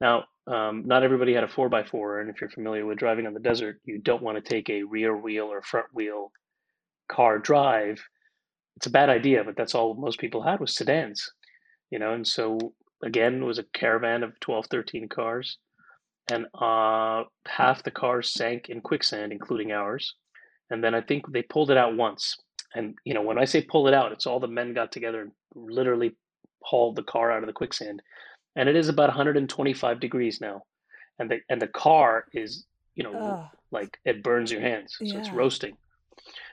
Now, 0.00 0.24
um, 0.46 0.82
not 0.86 1.04
everybody 1.04 1.32
had 1.32 1.44
a 1.44 1.48
four 1.48 1.68
by 1.68 1.84
four, 1.84 2.20
and 2.20 2.28
if 2.28 2.40
you're 2.40 2.50
familiar 2.50 2.84
with 2.84 2.98
driving 2.98 3.26
on 3.26 3.32
the 3.32 3.40
desert, 3.40 3.80
you 3.84 3.98
don't 3.98 4.22
want 4.22 4.36
to 4.36 4.48
take 4.48 4.68
a 4.68 4.82
rear 4.82 5.16
wheel 5.16 5.46
or 5.46 5.62
front 5.62 5.86
wheel 5.94 6.32
car 7.08 7.38
drive. 7.38 8.02
It's 8.76 8.86
a 8.86 8.90
bad 8.90 9.08
idea, 9.08 9.42
but 9.44 9.56
that's 9.56 9.74
all 9.74 9.94
most 9.94 10.18
people 10.18 10.42
had 10.42 10.60
was 10.60 10.74
sedans, 10.74 11.30
you 11.90 11.98
know. 11.98 12.12
And 12.12 12.26
so 12.26 12.74
again, 13.02 13.42
it 13.42 13.44
was 13.44 13.58
a 13.58 13.64
caravan 13.72 14.22
of 14.22 14.38
12, 14.40 14.66
13 14.66 15.08
cars 15.08 15.58
and 16.30 16.46
uh, 16.54 17.24
half 17.46 17.82
the 17.82 17.90
cars 17.90 18.32
sank 18.32 18.68
in 18.68 18.80
quicksand, 18.80 19.32
including 19.32 19.72
ours. 19.72 20.14
and 20.70 20.82
then 20.82 20.94
I 20.94 21.00
think 21.00 21.30
they 21.32 21.42
pulled 21.42 21.70
it 21.70 21.76
out 21.76 21.96
once. 21.96 22.36
And 22.74 22.94
you 23.04 23.14
know, 23.14 23.22
when 23.22 23.38
I 23.38 23.44
say 23.44 23.62
pull 23.62 23.88
it 23.88 23.94
out, 23.94 24.12
it's 24.12 24.26
all 24.26 24.40
the 24.40 24.48
men 24.48 24.74
got 24.74 24.92
together 24.92 25.22
and 25.22 25.32
literally 25.54 26.16
hauled 26.62 26.96
the 26.96 27.04
car 27.04 27.30
out 27.30 27.42
of 27.42 27.46
the 27.46 27.52
quicksand. 27.52 28.02
And 28.56 28.68
it 28.68 28.76
is 28.76 28.88
about 28.88 29.08
125 29.08 30.00
degrees 30.00 30.40
now, 30.40 30.62
and 31.18 31.30
the 31.30 31.38
and 31.48 31.60
the 31.62 31.68
car 31.68 32.24
is 32.32 32.66
you 32.94 33.04
know 33.04 33.14
Ugh. 33.14 33.46
like 33.70 33.98
it 34.04 34.22
burns 34.22 34.50
your 34.50 34.62
hands, 34.62 34.96
so 35.04 35.18
it's 35.18 35.30
roasting. 35.30 35.76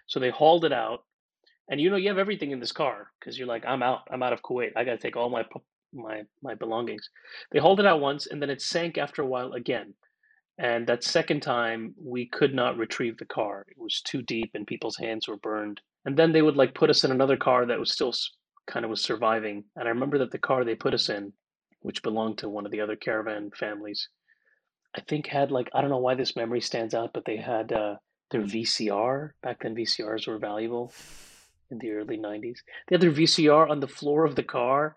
So 0.07 0.19
they 0.19 0.29
hauled 0.29 0.65
it 0.65 0.73
out, 0.73 1.03
and 1.69 1.79
you 1.81 1.89
know 1.89 1.95
you 1.95 2.09
have 2.09 2.17
everything 2.17 2.51
in 2.51 2.59
this 2.59 2.73
car 2.73 3.07
because 3.19 3.37
you're 3.37 3.47
like 3.47 3.65
I'm 3.65 3.81
out, 3.81 4.01
I'm 4.11 4.21
out 4.21 4.33
of 4.33 4.41
Kuwait. 4.43 4.73
I 4.75 4.83
got 4.83 4.91
to 4.91 4.97
take 4.97 5.15
all 5.15 5.29
my 5.29 5.43
my 5.93 6.23
my 6.41 6.55
belongings. 6.55 7.09
They 7.51 7.59
hauled 7.59 7.79
it 7.79 7.85
out 7.85 8.01
once, 8.01 8.27
and 8.27 8.41
then 8.41 8.49
it 8.49 8.61
sank 8.61 8.97
after 8.97 9.21
a 9.21 9.27
while 9.27 9.53
again. 9.53 9.93
And 10.57 10.85
that 10.87 11.03
second 11.03 11.41
time, 11.41 11.95
we 11.97 12.27
could 12.27 12.53
not 12.53 12.77
retrieve 12.77 13.17
the 13.17 13.25
car. 13.25 13.65
It 13.69 13.77
was 13.77 14.01
too 14.01 14.21
deep, 14.21 14.51
and 14.53 14.67
people's 14.67 14.97
hands 14.97 15.27
were 15.27 15.37
burned. 15.37 15.81
And 16.05 16.17
then 16.17 16.31
they 16.31 16.41
would 16.41 16.57
like 16.57 16.75
put 16.75 16.89
us 16.89 17.03
in 17.03 17.11
another 17.11 17.37
car 17.37 17.65
that 17.65 17.79
was 17.79 17.91
still 17.91 18.13
kind 18.67 18.85
of 18.85 18.89
was 18.89 19.01
surviving. 19.01 19.63
And 19.75 19.87
I 19.87 19.91
remember 19.91 20.19
that 20.19 20.31
the 20.31 20.37
car 20.37 20.63
they 20.63 20.75
put 20.75 20.93
us 20.93 21.09
in, 21.09 21.33
which 21.81 22.03
belonged 22.03 22.37
to 22.39 22.49
one 22.49 22.65
of 22.65 22.71
the 22.71 22.81
other 22.81 22.95
caravan 22.95 23.51
families, 23.51 24.09
I 24.95 25.01
think 25.01 25.27
had 25.27 25.51
like 25.51 25.69
I 25.73 25.81
don't 25.81 25.89
know 25.89 25.97
why 25.97 26.15
this 26.15 26.35
memory 26.35 26.61
stands 26.61 26.93
out, 26.93 27.11
but 27.13 27.25
they 27.25 27.37
had 27.37 27.71
uh, 27.71 27.95
their 28.31 28.41
VCR 28.41 29.31
back 29.41 29.63
then. 29.63 29.75
VCRs 29.75 30.27
were 30.27 30.37
valuable 30.37 30.93
in 31.71 31.79
the 31.79 31.91
early 31.91 32.17
'90s. 32.17 32.59
They 32.87 32.95
had 32.95 33.01
their 33.01 33.11
VCR 33.11 33.69
on 33.69 33.79
the 33.79 33.87
floor 33.87 34.25
of 34.25 34.35
the 34.35 34.43
car, 34.43 34.95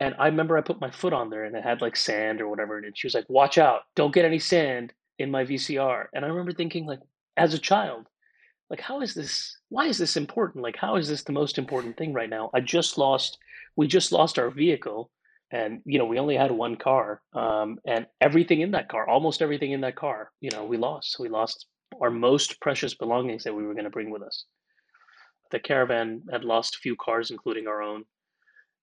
and 0.00 0.14
I 0.18 0.26
remember 0.26 0.56
I 0.56 0.62
put 0.62 0.80
my 0.80 0.90
foot 0.90 1.12
on 1.12 1.30
there, 1.30 1.44
and 1.44 1.56
it 1.56 1.64
had 1.64 1.80
like 1.80 1.96
sand 1.96 2.40
or 2.40 2.48
whatever 2.48 2.78
And. 2.78 2.96
She 2.96 3.06
was 3.06 3.14
like, 3.14 3.28
"Watch 3.28 3.58
out! 3.58 3.82
Don't 3.94 4.14
get 4.14 4.24
any 4.24 4.38
sand 4.38 4.92
in 5.18 5.30
my 5.30 5.44
VCR." 5.44 6.06
And 6.14 6.24
I 6.24 6.28
remember 6.28 6.52
thinking, 6.52 6.86
like, 6.86 7.00
as 7.36 7.54
a 7.54 7.58
child, 7.58 8.06
like, 8.70 8.80
how 8.80 9.00
is 9.00 9.14
this? 9.14 9.58
Why 9.68 9.86
is 9.86 9.98
this 9.98 10.16
important? 10.16 10.62
Like, 10.62 10.76
how 10.76 10.96
is 10.96 11.08
this 11.08 11.22
the 11.22 11.32
most 11.32 11.58
important 11.58 11.96
thing 11.96 12.12
right 12.12 12.30
now? 12.30 12.50
I 12.54 12.60
just 12.60 12.98
lost. 12.98 13.38
We 13.76 13.86
just 13.86 14.12
lost 14.12 14.38
our 14.38 14.50
vehicle 14.50 15.10
and 15.50 15.80
you 15.84 15.98
know 15.98 16.04
we 16.04 16.18
only 16.18 16.36
had 16.36 16.50
one 16.50 16.76
car 16.76 17.22
um, 17.34 17.78
and 17.86 18.06
everything 18.20 18.60
in 18.60 18.72
that 18.72 18.88
car 18.88 19.08
almost 19.08 19.42
everything 19.42 19.72
in 19.72 19.80
that 19.80 19.96
car 19.96 20.30
you 20.40 20.50
know 20.50 20.64
we 20.64 20.76
lost 20.76 21.16
we 21.18 21.28
lost 21.28 21.66
our 22.00 22.10
most 22.10 22.60
precious 22.60 22.94
belongings 22.94 23.44
that 23.44 23.54
we 23.54 23.64
were 23.64 23.74
going 23.74 23.84
to 23.84 23.90
bring 23.90 24.10
with 24.10 24.22
us 24.22 24.44
the 25.52 25.58
caravan 25.58 26.22
had 26.32 26.44
lost 26.44 26.74
a 26.74 26.78
few 26.78 26.96
cars 26.96 27.30
including 27.30 27.68
our 27.68 27.82
own 27.82 28.04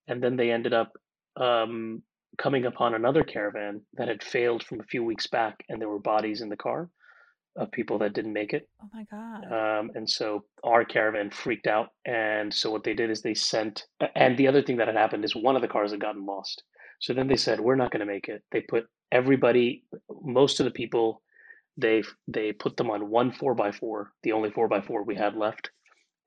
and 0.07 0.22
then 0.24 0.36
they 0.36 0.51
ended 0.51 0.74
up 0.74 0.91
um, 1.39 2.01
coming 2.38 2.65
upon 2.65 2.93
another 2.93 3.24
caravan 3.24 3.81
that 3.93 4.07
had 4.07 4.24
failed 4.24 4.63
from 4.63 4.79
a 4.79 4.83
few 4.86 5.03
weeks 5.03 5.27
back 5.27 5.63
and 5.69 5.79
there 5.81 5.89
were 5.89 6.00
bodies 6.00 6.41
in 6.41 6.50
the 6.50 6.57
car 6.57 6.89
of 7.55 7.72
people 7.72 8.00
that 8.00 8.13
didn't 8.13 8.33
make 8.33 8.51
it 8.53 8.67
Oh 8.81 8.89
my 8.93 9.05
god. 9.12 9.43
um, 9.79 9.91
and 9.93 10.10
so 10.10 10.43
our 10.63 10.83
caravan 10.83 11.29
freaked 11.29 11.67
out. 11.67 11.89
And 12.05 12.51
so 12.51 12.72
what 12.72 12.83
they 12.83 12.95
did 12.95 13.12
is 13.12 13.22
they 13.22 13.36
sent, 13.36 13.86
and 14.15 14.36
the 14.38 14.48
other 14.48 14.63
thing 14.63 14.77
that 14.77 14.88
had 14.88 14.98
happened 14.98 15.24
is 15.24 15.36
one 15.36 15.55
of 15.55 15.62
the 15.62 15.67
cars 15.67 15.91
had 15.91 16.01
gotten 16.01 16.25
lost. 16.25 16.63
So 17.00 17.13
then 17.13 17.27
they 17.27 17.36
said, 17.36 17.60
we're 17.60 17.75
not 17.75 17.91
going 17.91 18.00
to 18.00 18.12
make 18.12 18.27
it. 18.27 18.41
They 18.51 18.62
put 18.62 18.86
everybody, 19.12 19.83
most 20.24 20.60
of 20.60 20.63
the 20.63 20.72
people, 20.72 21.22
they 21.77 22.03
they 22.27 22.51
put 22.53 22.77
them 22.77 22.89
on 22.91 23.10
one 23.10 23.31
four 23.31 23.53
by 23.55 23.72
four, 23.72 24.12
the 24.24 24.31
only 24.31 24.50
four 24.51 24.67
by 24.67 24.81
four 24.81 25.03
we 25.03 25.15
had 25.15 25.36
left, 25.36 25.69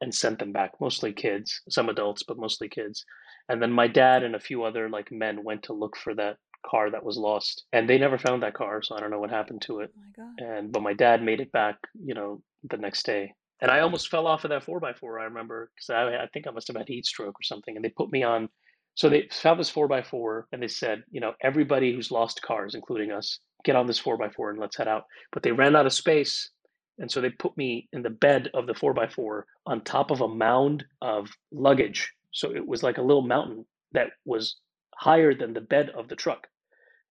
and 0.00 0.14
sent 0.14 0.38
them 0.38 0.52
back. 0.52 0.72
Mostly 0.80 1.12
kids, 1.12 1.62
some 1.68 1.88
adults, 1.88 2.22
but 2.24 2.36
mostly 2.38 2.68
kids. 2.68 3.04
And 3.48 3.62
then 3.62 3.72
my 3.72 3.86
dad 3.88 4.22
and 4.22 4.34
a 4.34 4.40
few 4.40 4.64
other 4.64 4.88
like 4.88 5.12
men 5.12 5.44
went 5.44 5.64
to 5.64 5.72
look 5.72 5.96
for 5.96 6.14
that 6.14 6.36
car 6.68 6.90
that 6.90 7.04
was 7.04 7.16
lost, 7.16 7.64
and 7.72 7.88
they 7.88 7.98
never 7.98 8.18
found 8.18 8.42
that 8.42 8.54
car. 8.54 8.82
So 8.82 8.96
I 8.96 9.00
don't 9.00 9.10
know 9.10 9.20
what 9.20 9.30
happened 9.30 9.62
to 9.62 9.80
it 9.80 9.92
oh 9.96 10.00
my 10.00 10.24
god. 10.24 10.56
and 10.56 10.72
but 10.72 10.82
my 10.82 10.92
dad 10.94 11.22
made 11.22 11.40
it 11.40 11.52
back 11.52 11.76
you 12.04 12.14
know 12.14 12.42
the 12.68 12.76
next 12.76 13.04
day 13.06 13.32
and 13.60 13.70
i 13.70 13.80
almost 13.80 14.08
fell 14.08 14.26
off 14.26 14.44
of 14.44 14.50
that 14.50 14.64
4x4 14.64 15.20
i 15.20 15.24
remember 15.24 15.70
because 15.74 15.90
I, 15.90 16.24
I 16.24 16.26
think 16.32 16.46
i 16.46 16.50
must 16.50 16.66
have 16.68 16.76
had 16.76 16.88
heat 16.88 17.06
stroke 17.06 17.38
or 17.38 17.42
something 17.42 17.76
and 17.76 17.84
they 17.84 17.90
put 17.90 18.10
me 18.10 18.22
on 18.22 18.48
so 18.94 19.08
they 19.08 19.28
found 19.30 19.60
this 19.60 19.70
4x4 19.70 20.44
and 20.52 20.62
they 20.62 20.68
said 20.68 21.02
you 21.10 21.20
know 21.20 21.34
everybody 21.42 21.94
who's 21.94 22.10
lost 22.10 22.42
cars 22.42 22.74
including 22.74 23.12
us 23.12 23.38
get 23.64 23.76
on 23.76 23.86
this 23.86 24.00
4x4 24.00 24.50
and 24.50 24.58
let's 24.58 24.76
head 24.76 24.88
out 24.88 25.04
but 25.32 25.42
they 25.42 25.52
ran 25.52 25.76
out 25.76 25.86
of 25.86 25.92
space 25.92 26.50
and 26.98 27.10
so 27.10 27.20
they 27.20 27.30
put 27.30 27.56
me 27.56 27.88
in 27.92 28.02
the 28.02 28.10
bed 28.10 28.50
of 28.54 28.66
the 28.66 28.74
4x4 28.74 29.42
on 29.66 29.82
top 29.82 30.10
of 30.10 30.20
a 30.22 30.28
mound 30.28 30.84
of 31.02 31.28
luggage 31.52 32.12
so 32.36 32.54
it 32.54 32.66
was 32.66 32.82
like 32.82 32.98
a 32.98 33.02
little 33.02 33.22
mountain 33.22 33.64
that 33.92 34.08
was 34.24 34.56
higher 34.94 35.34
than 35.34 35.52
the 35.52 35.60
bed 35.60 35.90
of 35.90 36.08
the 36.08 36.16
truck 36.16 36.46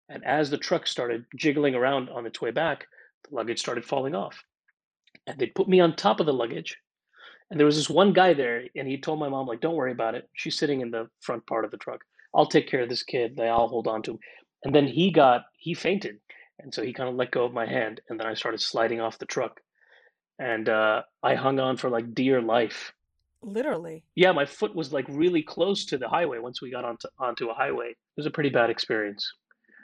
and 0.09 0.23
as 0.23 0.49
the 0.49 0.57
truck 0.57 0.87
started 0.87 1.25
jiggling 1.35 1.75
around 1.75 2.09
on 2.09 2.25
its 2.25 2.41
way 2.41 2.51
back, 2.51 2.87
the 3.27 3.35
luggage 3.35 3.59
started 3.59 3.85
falling 3.85 4.13
off. 4.13 4.43
And 5.25 5.39
they 5.39 5.47
put 5.47 5.67
me 5.67 5.79
on 5.79 5.95
top 5.95 6.19
of 6.19 6.25
the 6.25 6.33
luggage. 6.33 6.77
And 7.49 7.59
there 7.59 7.65
was 7.65 7.75
this 7.75 7.89
one 7.89 8.13
guy 8.13 8.33
there, 8.33 8.63
and 8.75 8.87
he 8.87 8.99
told 8.99 9.19
my 9.19 9.29
mom, 9.29 9.47
like, 9.47 9.61
don't 9.61 9.75
worry 9.75 9.91
about 9.91 10.15
it. 10.15 10.29
She's 10.33 10.57
sitting 10.57 10.81
in 10.81 10.91
the 10.91 11.09
front 11.21 11.45
part 11.47 11.65
of 11.65 11.71
the 11.71 11.77
truck. 11.77 12.01
I'll 12.33 12.47
take 12.47 12.67
care 12.67 12.81
of 12.81 12.89
this 12.89 13.03
kid. 13.03 13.35
They 13.35 13.47
I'll 13.47 13.67
hold 13.67 13.87
on 13.87 14.01
to 14.03 14.11
him. 14.11 14.19
And 14.63 14.73
then 14.73 14.87
he 14.87 15.11
got 15.11 15.43
he 15.57 15.73
fainted. 15.73 16.19
And 16.59 16.73
so 16.73 16.83
he 16.83 16.93
kind 16.93 17.09
of 17.09 17.15
let 17.15 17.31
go 17.31 17.45
of 17.45 17.53
my 17.53 17.65
hand, 17.65 18.01
and 18.09 18.19
then 18.19 18.27
I 18.27 18.33
started 18.33 18.61
sliding 18.61 18.99
off 18.99 19.19
the 19.19 19.25
truck. 19.25 19.59
And 20.39 20.67
uh, 20.69 21.03
I 21.21 21.35
hung 21.35 21.59
on 21.59 21.77
for 21.77 21.89
like 21.89 22.13
dear 22.13 22.41
life. 22.41 22.93
Literally. 23.41 24.03
Yeah, 24.15 24.31
my 24.31 24.45
foot 24.45 24.75
was 24.75 24.91
like 24.91 25.05
really 25.09 25.43
close 25.43 25.85
to 25.85 25.97
the 25.97 26.09
highway 26.09 26.39
once 26.39 26.61
we 26.61 26.71
got 26.71 26.85
onto 26.85 27.07
onto 27.19 27.49
a 27.49 27.53
highway. 27.53 27.89
It 27.89 28.17
was 28.17 28.25
a 28.25 28.31
pretty 28.31 28.49
bad 28.49 28.69
experience. 28.69 29.31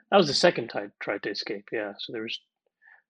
That 0.10 0.18
was 0.18 0.28
the 0.28 0.34
second 0.34 0.70
time 0.70 0.92
I 0.92 1.04
tried 1.04 1.24
to 1.24 1.30
escape. 1.30 1.70
Yeah. 1.72 1.94
So 2.00 2.12
there 2.12 2.24
was 2.24 2.40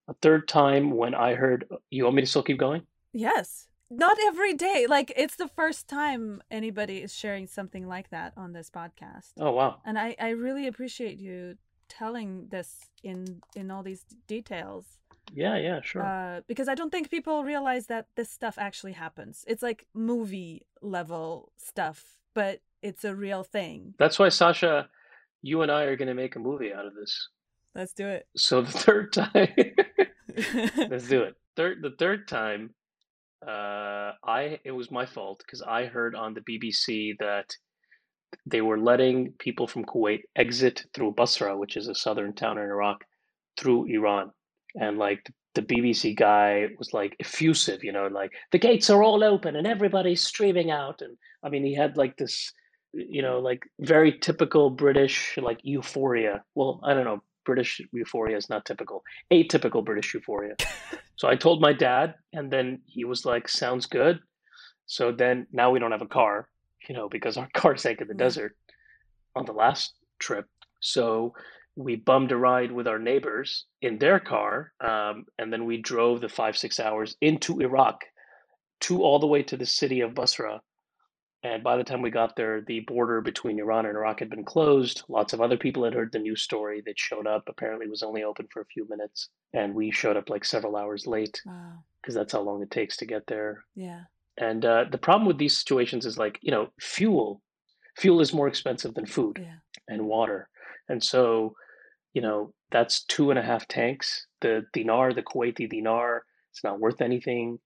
a 0.08 0.14
third 0.22 0.48
time 0.48 0.92
when 0.92 1.16
I 1.16 1.36
heard. 1.36 1.66
You 1.90 2.04
want 2.04 2.16
me 2.16 2.22
to 2.22 2.28
still 2.28 2.44
keep 2.44 2.60
going? 2.60 2.84
Yes. 3.14 3.68
Not 3.90 4.18
every 4.26 4.54
day. 4.54 4.88
Like 4.88 5.12
it's 5.16 5.36
the 5.36 5.50
first 5.50 5.88
time 5.88 6.42
anybody 6.50 7.00
is 7.00 7.14
sharing 7.14 7.48
something 7.48 7.88
like 7.88 8.10
that 8.10 8.34
on 8.38 8.54
this 8.54 8.70
podcast. 8.70 9.32
Oh 9.38 9.52
wow. 9.52 9.82
And 9.86 9.98
I 9.98 10.16
I 10.20 10.30
really 10.30 10.68
appreciate 10.68 11.18
you 11.18 11.58
telling 11.90 12.48
this 12.50 12.90
in 13.04 13.42
in 13.56 13.70
all 13.70 13.84
these 13.84 14.06
details. 14.28 14.98
Yeah. 15.34 15.58
Yeah. 15.58 15.82
Sure. 15.82 16.04
Uh, 16.04 16.42
because 16.48 16.68
I 16.68 16.76
don't 16.76 16.92
think 16.92 17.10
people 17.10 17.44
realize 17.44 17.88
that 17.88 18.08
this 18.16 18.30
stuff 18.30 18.56
actually 18.58 18.94
happens. 18.94 19.46
It's 19.48 19.64
like 19.64 19.88
movie 19.94 20.66
level 20.82 21.52
stuff, 21.58 22.20
but 22.34 22.62
it's 22.82 23.04
a 23.06 23.16
real 23.16 23.44
thing. 23.44 23.94
That's 24.00 24.20
why 24.20 24.30
Sasha, 24.30 24.90
you 25.42 25.62
and 25.62 25.72
I 25.72 25.84
are 25.84 25.96
going 25.96 26.08
to 26.08 26.14
make 26.14 26.36
a 26.36 26.40
movie 26.40 26.74
out 26.74 26.86
of 26.86 26.96
this. 26.96 27.30
Let's 27.76 27.94
do 27.94 28.08
it. 28.08 28.28
So 28.36 28.62
the 28.62 28.72
third 28.86 29.14
time, 29.14 29.56
let's 30.90 31.08
do 31.08 31.24
it. 31.24 31.36
Third, 31.56 31.80
the 31.82 31.96
third 31.98 32.28
time, 32.28 32.74
uh, 33.46 34.14
I 34.24 34.60
it 34.64 34.72
was 34.72 34.92
my 34.92 35.06
fault 35.06 35.42
because 35.46 35.62
I 35.62 35.86
heard 35.86 36.16
on 36.16 36.34
the 36.34 36.42
BBC 36.42 37.18
that 37.20 37.56
they 38.46 38.62
were 38.62 38.80
letting 38.80 39.34
people 39.40 39.68
from 39.68 39.86
Kuwait 39.86 40.22
exit 40.36 40.86
through 40.94 41.14
Basra, 41.14 41.58
which 41.58 41.76
is 41.76 41.88
a 41.88 41.96
southern 41.96 42.34
town 42.34 42.58
in 42.58 42.64
Iraq, 42.64 43.04
through 43.58 43.86
Iran. 43.86 44.32
And 44.76 44.98
like 44.98 45.30
the 45.54 45.62
BBC 45.62 46.16
guy 46.16 46.68
was 46.78 46.94
like 46.94 47.16
effusive, 47.20 47.84
you 47.84 47.92
know, 47.92 48.08
like 48.08 48.32
the 48.52 48.60
gates 48.60 48.90
are 48.90 49.04
all 49.04 49.24
open 49.24 49.56
and 49.56 49.68
everybody's 49.68 50.24
streaming 50.24 50.72
out. 50.72 51.02
And 51.02 51.18
I 51.44 51.50
mean, 51.50 51.66
he 51.66 51.76
had 51.76 51.98
like 51.98 52.16
this, 52.18 52.54
you 52.94 53.22
know, 53.22 53.40
like 53.40 53.64
very 53.80 54.18
typical 54.18 54.70
British 54.70 55.38
like 55.42 55.60
euphoria. 55.64 56.44
Well, 56.56 56.80
I 56.84 56.94
don't 56.94 57.06
know. 57.06 57.22
British 57.44 57.82
euphoria 57.92 58.38
is 58.38 58.50
not 58.50 58.66
typical. 58.66 59.04
Atypical 59.34 59.84
British 59.84 60.14
euphoria. 60.14 60.56
so 61.16 61.28
I 61.28 61.36
told 61.36 61.60
my 61.60 61.74
dad, 61.74 62.14
and 62.34 62.52
then 62.52 62.82
he 62.86 63.04
was 63.04 63.26
like, 63.26 63.50
"Sounds 63.50 63.88
good." 63.88 64.20
So 64.86 65.12
then 65.12 65.48
now 65.52 65.72
we 65.72 65.80
don't 65.80 65.92
have 65.92 66.04
a 66.04 66.08
car, 66.08 66.48
you 66.88 66.96
know, 66.96 67.10
because 67.10 67.38
our 67.38 67.50
car 67.56 67.76
sank 67.78 68.00
in 68.00 68.08
the 68.08 68.14
Yeah. 68.14 68.26
desert 68.26 68.56
on 69.36 69.46
the 69.46 69.54
last 69.54 69.96
trip. 70.20 70.46
So 70.82 71.34
we 71.76 71.96
bummed 71.96 72.32
a 72.32 72.38
ride 72.38 72.72
with 72.72 72.88
our 72.88 73.00
neighbors 73.00 73.66
in 73.82 73.98
their 73.98 74.20
car, 74.20 74.74
um, 74.82 75.26
and 75.38 75.52
then 75.52 75.66
we 75.66 75.78
drove 75.82 76.22
the 76.22 76.30
five 76.30 76.58
six 76.58 76.80
hours 76.80 77.16
into 77.22 77.60
Iraq, 77.62 78.04
to 78.82 79.04
all 79.04 79.20
the 79.20 79.28
way 79.28 79.44
to 79.44 79.58
the 79.58 79.66
city 79.66 80.02
of 80.02 80.16
Basra. 80.16 80.62
And 81.44 81.64
by 81.64 81.76
the 81.78 81.84
time 81.84 82.04
we 82.04 82.12
got 82.12 82.36
there, 82.36 82.62
the 82.62 82.82
border 82.82 83.20
between 83.22 83.60
Iran 83.60 83.88
and 83.88 83.96
Iraq 83.98 84.20
had 84.20 84.30
been 84.30 84.44
closed. 84.46 85.02
Lots 85.10 85.34
of 85.34 85.42
other 85.42 85.58
people 85.58 85.84
had 85.84 85.94
heard 85.96 86.12
the 86.12 86.20
news 86.20 86.44
story. 86.44 86.82
They'd 86.86 87.00
showed 87.00 87.26
up. 87.26 87.44
Apparently, 87.48 87.88
it 87.88 87.90
was 87.90 88.04
only 88.04 88.24
open 88.24 88.48
for 88.54 88.62
a 88.62 88.66
few 88.66 88.88
minutes, 88.90 89.30
and 89.54 89.74
we 89.74 89.90
showed 89.92 90.18
up 90.18 90.30
like 90.30 90.46
several 90.46 90.76
hours 90.76 91.08
late 91.08 91.42
Wow. 91.46 91.84
because 92.02 92.14
that's 92.14 92.34
how 92.34 92.42
long 92.42 92.62
it 92.62 92.70
takes 92.70 92.96
to 92.98 93.06
get 93.08 93.26
there. 93.26 93.64
Yeah. 93.76 94.02
And 94.38 94.64
uh, 94.66 94.86
the 94.92 95.00
problem 95.00 95.28
with 95.28 95.40
these 95.40 95.58
situations 95.58 96.06
is 96.06 96.18
like, 96.18 96.38
you 96.42 96.52
know, 96.52 96.70
fuel. 96.80 97.42
Fuel 97.98 98.22
is 98.22 98.34
more 98.34 98.48
expensive 98.48 98.94
than 98.94 99.06
food 99.08 99.40
Yeah. 99.42 99.56
and 99.88 100.06
water. 100.06 100.48
And 100.90 101.04
so, 101.04 101.56
you 102.14 102.22
know, 102.22 102.54
that's 102.72 103.04
two 103.06 103.30
and 103.30 103.40
a 103.40 103.44
half 103.44 103.68
tanks. 103.68 104.26
The 104.42 104.66
dinar, 104.74 105.14
the 105.14 105.24
Kuwaiti 105.24 105.70
dinar, 105.70 106.24
it's 106.52 106.64
not 106.64 106.80
worth 106.80 107.02
anything. 107.02 107.60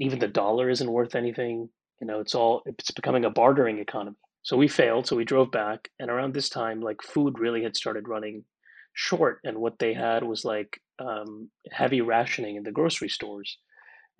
Even 0.00 0.18
the 0.18 0.28
dollar 0.28 0.70
isn't 0.70 0.90
worth 0.90 1.14
anything. 1.14 1.68
You 2.00 2.06
know, 2.06 2.20
it's 2.20 2.34
all, 2.34 2.62
it's 2.66 2.90
becoming 2.90 3.24
a 3.24 3.30
bartering 3.30 3.78
economy. 3.78 4.16
So 4.42 4.56
we 4.56 4.68
failed. 4.68 5.06
So 5.06 5.16
we 5.16 5.24
drove 5.24 5.50
back. 5.50 5.88
And 5.98 6.10
around 6.10 6.34
this 6.34 6.48
time, 6.48 6.80
like 6.80 7.02
food 7.02 7.38
really 7.38 7.62
had 7.62 7.76
started 7.76 8.08
running 8.08 8.44
short. 8.92 9.40
And 9.44 9.58
what 9.58 9.78
they 9.78 9.94
had 9.94 10.22
was 10.22 10.44
like 10.44 10.80
um, 10.98 11.50
heavy 11.70 12.00
rationing 12.00 12.56
in 12.56 12.62
the 12.62 12.72
grocery 12.72 13.08
stores. 13.08 13.58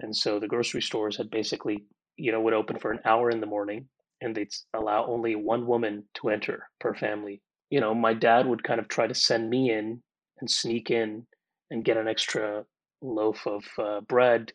And 0.01 0.15
so 0.15 0.41
the 0.41 0.49
grocery 0.49 0.83
stores 0.83 1.17
had 1.17 1.31
basically, 1.31 1.85
you 2.17 2.33
know, 2.33 2.41
would 2.41 2.55
open 2.55 2.79
for 2.79 2.91
an 2.91 3.01
hour 3.05 3.31
in 3.31 3.41
the 3.41 3.47
morning 3.47 3.89
and 4.21 4.35
they'd 4.35 4.53
allow 4.73 5.07
only 5.07 5.35
one 5.35 5.67
woman 5.67 6.05
to 6.15 6.31
enter 6.31 6.69
per 6.81 6.95
family. 6.95 7.43
You 7.75 7.81
know, 7.81 7.95
my 7.95 8.15
dad 8.15 8.47
would 8.47 8.63
kind 8.63 8.81
of 8.81 8.89
try 8.89 9.07
to 9.07 9.15
send 9.15 9.51
me 9.51 9.71
in 9.71 10.03
and 10.41 10.51
sneak 10.51 10.91
in 10.91 11.27
and 11.71 11.85
get 11.85 11.97
an 11.97 12.09
extra 12.09 12.65
loaf 13.03 13.47
of 13.47 13.65
uh, 13.79 14.01
bread 14.03 14.53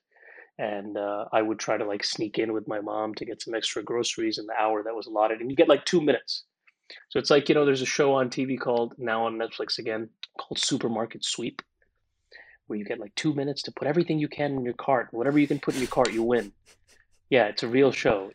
and 0.59 0.97
uh, 0.97 1.25
I 1.31 1.41
would 1.41 1.57
try 1.57 1.77
to 1.77 1.85
like 1.85 2.03
sneak 2.03 2.38
in 2.38 2.51
with 2.51 2.67
my 2.67 2.81
mom 2.81 3.15
to 3.15 3.25
get 3.25 3.41
some 3.41 3.55
extra 3.55 3.81
groceries 3.81 4.38
in 4.38 4.45
the 4.45 4.53
hour 4.59 4.83
that 4.83 4.93
was 4.93 5.07
allotted, 5.07 5.39
and 5.39 5.49
you 5.49 5.55
get 5.55 5.69
like 5.69 5.85
two 5.85 6.01
minutes. 6.01 6.43
So 7.09 7.17
it's 7.17 7.29
like 7.29 7.47
you 7.47 7.55
know, 7.55 7.65
there's 7.65 7.81
a 7.81 7.95
show 7.97 8.13
on 8.13 8.29
TV 8.29 8.59
called 8.59 8.93
now 8.97 9.25
on 9.25 9.39
Netflix 9.39 9.79
again 9.79 10.09
called 10.38 10.59
Supermarket 10.59 11.23
Sweep, 11.23 11.61
where 12.67 12.77
you 12.77 12.83
get 12.83 12.99
like 12.99 13.15
two 13.15 13.33
minutes 13.33 13.61
to 13.63 13.71
put 13.71 13.88
everything 13.88 14.19
you 14.19 14.27
can 14.27 14.51
in 14.57 14.65
your 14.65 14.73
cart. 14.73 15.07
Whatever 15.11 15.39
you 15.39 15.47
can 15.47 15.59
put 15.59 15.75
in 15.75 15.79
your 15.79 15.89
cart, 15.89 16.11
you 16.11 16.23
win. 16.23 16.51
Yeah, 17.29 17.45
it's 17.45 17.63
a 17.63 17.67
real 17.67 17.93
show. 17.93 18.29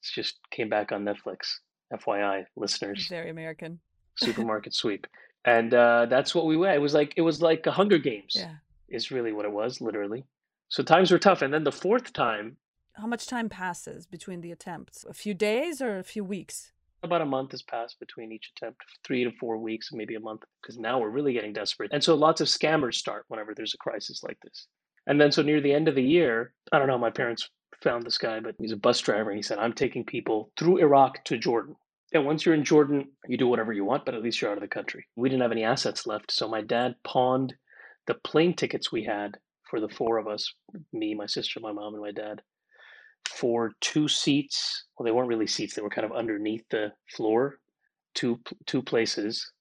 It's 0.00 0.12
just 0.12 0.38
came 0.50 0.68
back 0.68 0.90
on 0.90 1.04
Netflix. 1.04 1.58
FYI, 1.92 2.44
listeners. 2.56 3.06
Very 3.08 3.30
American. 3.30 3.78
Supermarket 4.18 4.74
Sweep, 4.74 5.06
and 5.44 5.72
uh, 5.74 6.06
that's 6.06 6.34
what 6.34 6.46
we 6.46 6.56
went. 6.56 6.76
It 6.76 6.80
was 6.80 6.94
like 6.94 7.14
it 7.16 7.22
was 7.22 7.40
like 7.42 7.66
a 7.66 7.70
Hunger 7.72 7.98
Games. 7.98 8.34
Yeah. 8.36 8.54
Is 8.88 9.10
really 9.10 9.32
what 9.32 9.44
it 9.44 9.52
was, 9.52 9.82
literally. 9.82 10.24
So 10.68 10.82
times 10.82 11.10
were 11.10 11.18
tough. 11.18 11.42
And 11.42 11.52
then 11.52 11.62
the 11.62 11.72
fourth 11.72 12.14
time, 12.14 12.56
How 12.94 13.06
much 13.06 13.26
time 13.26 13.50
passes 13.50 14.06
between 14.06 14.40
the 14.40 14.50
attempts? 14.50 15.04
A 15.04 15.12
few 15.12 15.34
days 15.34 15.82
or 15.82 15.98
a 15.98 16.04
few 16.04 16.24
weeks? 16.24 16.72
about 17.02 17.20
a 17.20 17.26
month 17.26 17.52
has 17.52 17.62
passed 17.62 18.00
between 18.00 18.32
each 18.32 18.50
attempt, 18.56 18.82
three 19.04 19.24
to 19.24 19.30
four 19.38 19.56
weeks, 19.58 19.92
maybe 19.92 20.14
a 20.16 20.20
month, 20.20 20.42
because 20.60 20.78
now 20.78 20.98
we're 20.98 21.10
really 21.10 21.32
getting 21.32 21.52
desperate. 21.52 21.90
And 21.92 22.02
so 22.02 22.14
lots 22.14 22.40
of 22.40 22.48
scammers 22.48 22.94
start 22.94 23.24
whenever 23.28 23.54
there's 23.54 23.74
a 23.74 23.78
crisis 23.78 24.22
like 24.22 24.38
this. 24.42 24.66
And 25.06 25.20
then 25.20 25.32
so 25.32 25.42
near 25.42 25.60
the 25.60 25.72
end 25.72 25.88
of 25.88 25.94
the 25.94 26.02
year, 26.02 26.52
I 26.72 26.78
don't 26.78 26.88
know, 26.88 26.98
my 26.98 27.10
parents 27.10 27.48
found 27.82 28.04
this 28.04 28.18
guy, 28.18 28.40
but 28.40 28.56
he's 28.58 28.72
a 28.72 28.76
bus 28.76 29.00
driver. 29.00 29.30
And 29.30 29.38
he 29.38 29.42
said, 29.42 29.58
I'm 29.58 29.72
taking 29.72 30.04
people 30.04 30.50
through 30.58 30.78
Iraq 30.78 31.24
to 31.26 31.38
Jordan. 31.38 31.76
And 32.12 32.24
once 32.24 32.44
you're 32.44 32.54
in 32.54 32.64
Jordan, 32.64 33.08
you 33.26 33.36
do 33.36 33.48
whatever 33.48 33.72
you 33.72 33.84
want, 33.84 34.04
but 34.04 34.14
at 34.14 34.22
least 34.22 34.40
you're 34.40 34.50
out 34.50 34.56
of 34.56 34.62
the 34.62 34.68
country. 34.68 35.06
We 35.16 35.28
didn't 35.28 35.42
have 35.42 35.52
any 35.52 35.64
assets 35.64 36.06
left. 36.06 36.32
So 36.32 36.48
my 36.48 36.62
dad 36.62 36.94
pawned 37.04 37.54
the 38.06 38.14
plane 38.14 38.54
tickets 38.54 38.90
we 38.90 39.04
had 39.04 39.36
for 39.68 39.80
the 39.80 39.88
four 39.88 40.16
of 40.16 40.26
us 40.26 40.52
me, 40.92 41.14
my 41.14 41.26
sister, 41.26 41.60
my 41.60 41.72
mom, 41.72 41.94
and 41.94 42.02
my 42.02 42.12
dad 42.12 42.40
for 43.28 43.72
two 43.80 44.08
seats. 44.08 44.86
Well, 44.96 45.04
they 45.04 45.12
weren't 45.12 45.28
really 45.28 45.46
seats; 45.46 45.74
they 45.74 45.82
were 45.82 45.90
kind 45.90 46.06
of 46.06 46.12
underneath 46.12 46.64
the 46.70 46.92
floor. 47.14 47.58
Two 48.14 48.40
two 48.66 48.82
places 48.82 49.52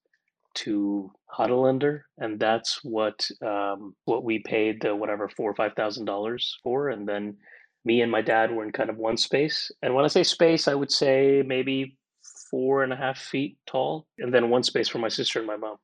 to 0.55 1.11
huddle 1.25 1.65
under, 1.65 2.05
and 2.17 2.39
that's 2.39 2.83
what 2.83 3.27
um, 3.45 3.95
what 4.05 4.23
we 4.23 4.39
paid 4.39 4.81
the 4.81 4.95
whatever 4.95 5.29
four 5.29 5.51
or 5.51 5.55
five 5.55 5.73
thousand 5.75 6.05
dollars 6.05 6.57
for, 6.63 6.89
and 6.89 7.07
then 7.07 7.37
me 7.85 8.01
and 8.01 8.11
my 8.11 8.21
dad 8.21 8.51
were 8.51 8.63
in 8.63 8.71
kind 8.71 8.89
of 8.89 8.97
one 8.97 9.17
space. 9.17 9.71
And 9.81 9.93
when 9.93 10.05
I 10.05 10.09
say 10.09 10.23
space, 10.23 10.67
I 10.67 10.75
would 10.75 10.91
say 10.91 11.43
maybe 11.45 11.97
four 12.49 12.83
and 12.83 12.93
a 12.93 12.95
half 12.95 13.17
feet 13.17 13.57
tall, 13.65 14.07
and 14.17 14.33
then 14.33 14.49
one 14.49 14.63
space 14.63 14.89
for 14.89 14.99
my 14.99 15.09
sister 15.09 15.39
and 15.39 15.47
my 15.47 15.57
mom. 15.57 15.77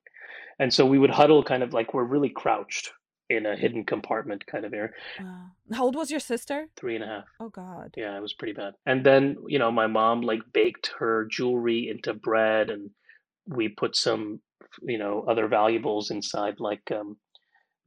And 0.59 0.73
so 0.73 0.85
we 0.85 0.99
would 0.99 1.09
huddle 1.09 1.43
kind 1.43 1.63
of 1.63 1.73
like 1.73 1.93
we're 1.93 2.03
really 2.03 2.29
crouched 2.29 2.91
in 3.29 3.45
a 3.45 3.55
hidden 3.55 3.85
compartment 3.85 4.45
kind 4.45 4.65
of 4.65 4.73
area. 4.73 4.91
Wow. 5.19 5.45
How 5.73 5.83
old 5.83 5.95
was 5.95 6.11
your 6.11 6.19
sister? 6.19 6.67
Three 6.75 6.95
and 6.95 7.03
a 7.03 7.07
half. 7.07 7.23
Oh, 7.39 7.49
God. 7.49 7.93
Yeah, 7.97 8.15
it 8.17 8.21
was 8.21 8.33
pretty 8.33 8.53
bad. 8.53 8.73
And 8.85 9.05
then, 9.05 9.37
you 9.47 9.59
know, 9.59 9.71
my 9.71 9.87
mom 9.87 10.21
like 10.21 10.41
baked 10.53 10.91
her 10.99 11.27
jewelry 11.31 11.89
into 11.89 12.13
bread 12.13 12.69
and 12.69 12.91
we 13.47 13.69
put 13.69 13.95
some, 13.95 14.41
you 14.81 14.97
know, 14.97 15.25
other 15.27 15.47
valuables 15.47 16.11
inside 16.11 16.59
like 16.59 16.91
um, 16.91 17.17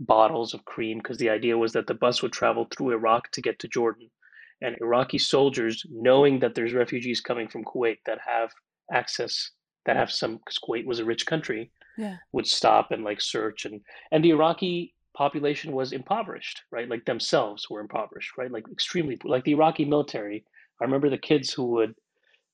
bottles 0.01 0.55
of 0.55 0.65
cream 0.65 0.99
because 0.99 1.19
the 1.19 1.31
idea 1.31 1.57
was 1.57 1.73
that 1.73 1.87
the 1.87 1.95
bus 1.95 2.23
would 2.23 2.33
travel 2.33 2.67
through 2.67 2.93
Iraq 2.93 3.31
to 3.33 3.43
get 3.43 3.59
to 3.61 3.69
Jordan. 3.69 4.11
And 4.63 4.77
Iraqi 4.81 5.19
soldiers, 5.19 5.85
knowing 5.91 6.39
that 6.41 6.55
there's 6.55 6.73
refugees 6.73 7.21
coming 7.21 7.49
from 7.49 7.65
Kuwait 7.65 7.99
that 8.07 8.19
have 8.27 8.53
access, 8.91 9.51
that 9.85 9.97
have 9.97 10.11
some, 10.11 10.37
because 10.39 10.59
Kuwait 10.59 10.87
was 10.87 10.99
a 10.99 11.05
rich 11.05 11.27
country, 11.27 11.71
Yeah. 11.99 12.17
would 12.33 12.47
stop 12.47 12.91
and 12.91 13.05
like 13.05 13.21
search 13.21 13.65
and 13.67 13.81
and 14.13 14.25
the 14.25 14.31
Iraqi 14.31 14.95
population 15.15 15.73
was 15.73 15.93
impoverished, 15.93 16.63
right? 16.71 16.89
Like 16.89 17.05
themselves 17.07 17.69
were 17.71 17.81
impoverished, 17.81 18.37
right? 18.39 18.51
Like 18.51 18.65
extremely 18.71 19.19
like 19.25 19.45
the 19.45 19.53
Iraqi 19.53 19.85
military. 19.85 20.45
I 20.81 20.85
remember 20.85 21.09
the 21.11 21.19
kids 21.31 21.53
who 21.53 21.65
would 21.77 21.95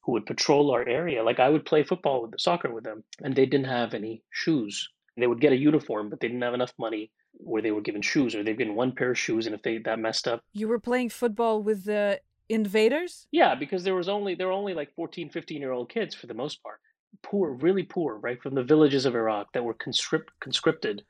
who 0.05 0.13
would 0.13 0.27
patrol 0.27 0.71
our 0.73 0.87
area. 0.89 1.23
Like 1.23 1.41
I 1.41 1.49
would 1.49 1.65
play 1.65 1.83
football 1.85 2.23
with 2.23 2.33
the 2.33 2.39
soccer 2.39 2.73
with 2.73 2.85
them, 2.85 3.05
and 3.23 3.35
they 3.35 3.47
didn't 3.47 3.67
have 3.79 3.95
any 3.95 4.23
shoes. 4.31 4.89
They 5.17 5.27
would 5.27 5.41
get 5.41 5.53
a 5.53 5.57
uniform, 5.57 6.09
but 6.09 6.21
they 6.21 6.29
didn't 6.29 6.43
have 6.43 6.55
enough 6.55 6.73
money 6.79 7.11
where 7.33 7.63
they 7.63 7.71
were 7.71 7.81
given 7.81 8.03
shoes, 8.03 8.35
or 8.35 8.43
they've 8.43 8.59
given 8.59 8.75
one 8.75 8.93
pair 8.93 9.11
of 9.11 9.19
shoes, 9.19 9.47
and 9.47 9.55
if 9.55 9.63
they 9.63 9.79
that 9.79 9.99
messed 9.99 10.29
up, 10.29 10.43
You 10.53 10.69
were 10.69 10.79
playing 10.79 11.11
football 11.11 11.63
with 11.63 11.85
the 11.85 12.21
invaders? 12.49 13.27
yeah, 13.33 13.55
because 13.55 13.85
there 13.85 13.95
was 13.95 14.09
only 14.09 14.35
there 14.35 14.47
were 14.49 14.53
only 14.53 14.75
like 14.75 14.95
14, 14.95 15.31
15 15.31 15.61
year 15.61 15.73
old 15.73 15.89
kids 15.91 16.15
for 16.15 16.27
the 16.27 16.35
most 16.35 16.63
part, 16.63 16.81
poor, 17.23 17.53
really 17.53 17.83
poor, 17.83 18.17
right, 18.17 18.41
from 18.43 18.55
the 18.55 18.63
villages 18.63 19.07
of 19.07 19.15
Iraq 19.15 19.53
that 19.53 19.65
were 19.65 19.75
conscript, 19.75 20.31
conscripted, 20.41 21.05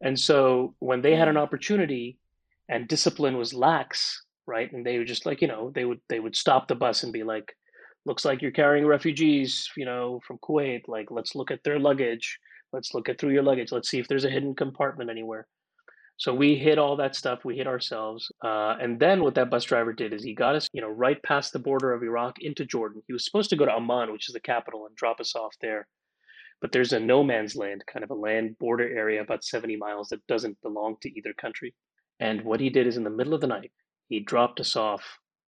and 0.00 0.18
so 0.18 0.74
when 0.78 1.02
they 1.02 1.14
had 1.14 1.28
an 1.28 1.36
mm. 1.36 1.42
opportunity, 1.42 2.18
and 2.68 2.88
discipline 2.88 3.36
was 3.36 3.52
lax, 3.52 4.22
right, 4.46 4.70
and 4.72 4.84
they 4.84 4.98
were 4.98 5.04
just 5.04 5.26
like 5.26 5.40
you 5.40 5.48
know 5.48 5.70
they 5.74 5.84
would 5.84 6.00
they 6.08 6.20
would 6.20 6.36
stop 6.36 6.68
the 6.68 6.74
bus 6.74 7.02
and 7.02 7.12
be 7.12 7.22
like, 7.22 7.56
looks 8.06 8.24
like 8.24 8.42
you're 8.42 8.50
carrying 8.50 8.86
refugees, 8.86 9.68
you 9.76 9.84
know, 9.84 10.20
from 10.26 10.38
Kuwait. 10.38 10.82
Like 10.88 11.10
let's 11.10 11.34
look 11.34 11.50
at 11.50 11.62
their 11.64 11.78
luggage, 11.78 12.38
let's 12.72 12.94
look 12.94 13.08
at 13.08 13.18
through 13.18 13.32
your 13.32 13.42
luggage, 13.42 13.72
let's 13.72 13.90
see 13.90 13.98
if 13.98 14.08
there's 14.08 14.24
a 14.24 14.30
hidden 14.30 14.54
compartment 14.54 15.10
anywhere. 15.10 15.46
So 16.20 16.34
we 16.34 16.54
hit 16.54 16.78
all 16.78 16.96
that 16.96 17.16
stuff. 17.16 17.46
We 17.46 17.56
hit 17.56 17.66
ourselves, 17.66 18.30
uh, 18.44 18.76
and 18.78 19.00
then 19.00 19.22
what 19.22 19.34
that 19.36 19.48
bus 19.48 19.64
driver 19.64 19.94
did 19.94 20.12
is 20.12 20.22
he 20.22 20.34
got 20.34 20.54
us, 20.54 20.68
you 20.70 20.82
know, 20.82 20.90
right 20.90 21.20
past 21.22 21.54
the 21.54 21.58
border 21.58 21.94
of 21.94 22.02
Iraq 22.02 22.42
into 22.42 22.66
Jordan. 22.66 23.00
He 23.06 23.14
was 23.14 23.24
supposed 23.24 23.48
to 23.48 23.56
go 23.56 23.64
to 23.64 23.72
Amman, 23.72 24.12
which 24.12 24.28
is 24.28 24.34
the 24.34 24.40
capital, 24.40 24.84
and 24.84 24.94
drop 24.94 25.18
us 25.18 25.34
off 25.34 25.54
there. 25.62 25.88
But 26.60 26.72
there's 26.72 26.92
a 26.92 27.00
no 27.00 27.24
man's 27.24 27.56
land, 27.56 27.84
kind 27.90 28.04
of 28.04 28.10
a 28.10 28.14
land 28.14 28.58
border 28.58 28.86
area 28.86 29.22
about 29.22 29.44
70 29.44 29.76
miles 29.76 30.10
that 30.10 30.26
doesn't 30.26 30.60
belong 30.60 30.96
to 31.00 31.08
either 31.08 31.32
country. 31.32 31.74
And 32.20 32.42
what 32.44 32.60
he 32.60 32.68
did 32.68 32.86
is 32.86 32.98
in 32.98 33.04
the 33.04 33.08
middle 33.08 33.32
of 33.32 33.40
the 33.40 33.46
night, 33.46 33.72
he 34.10 34.20
dropped 34.20 34.60
us 34.60 34.76
off 34.76 35.02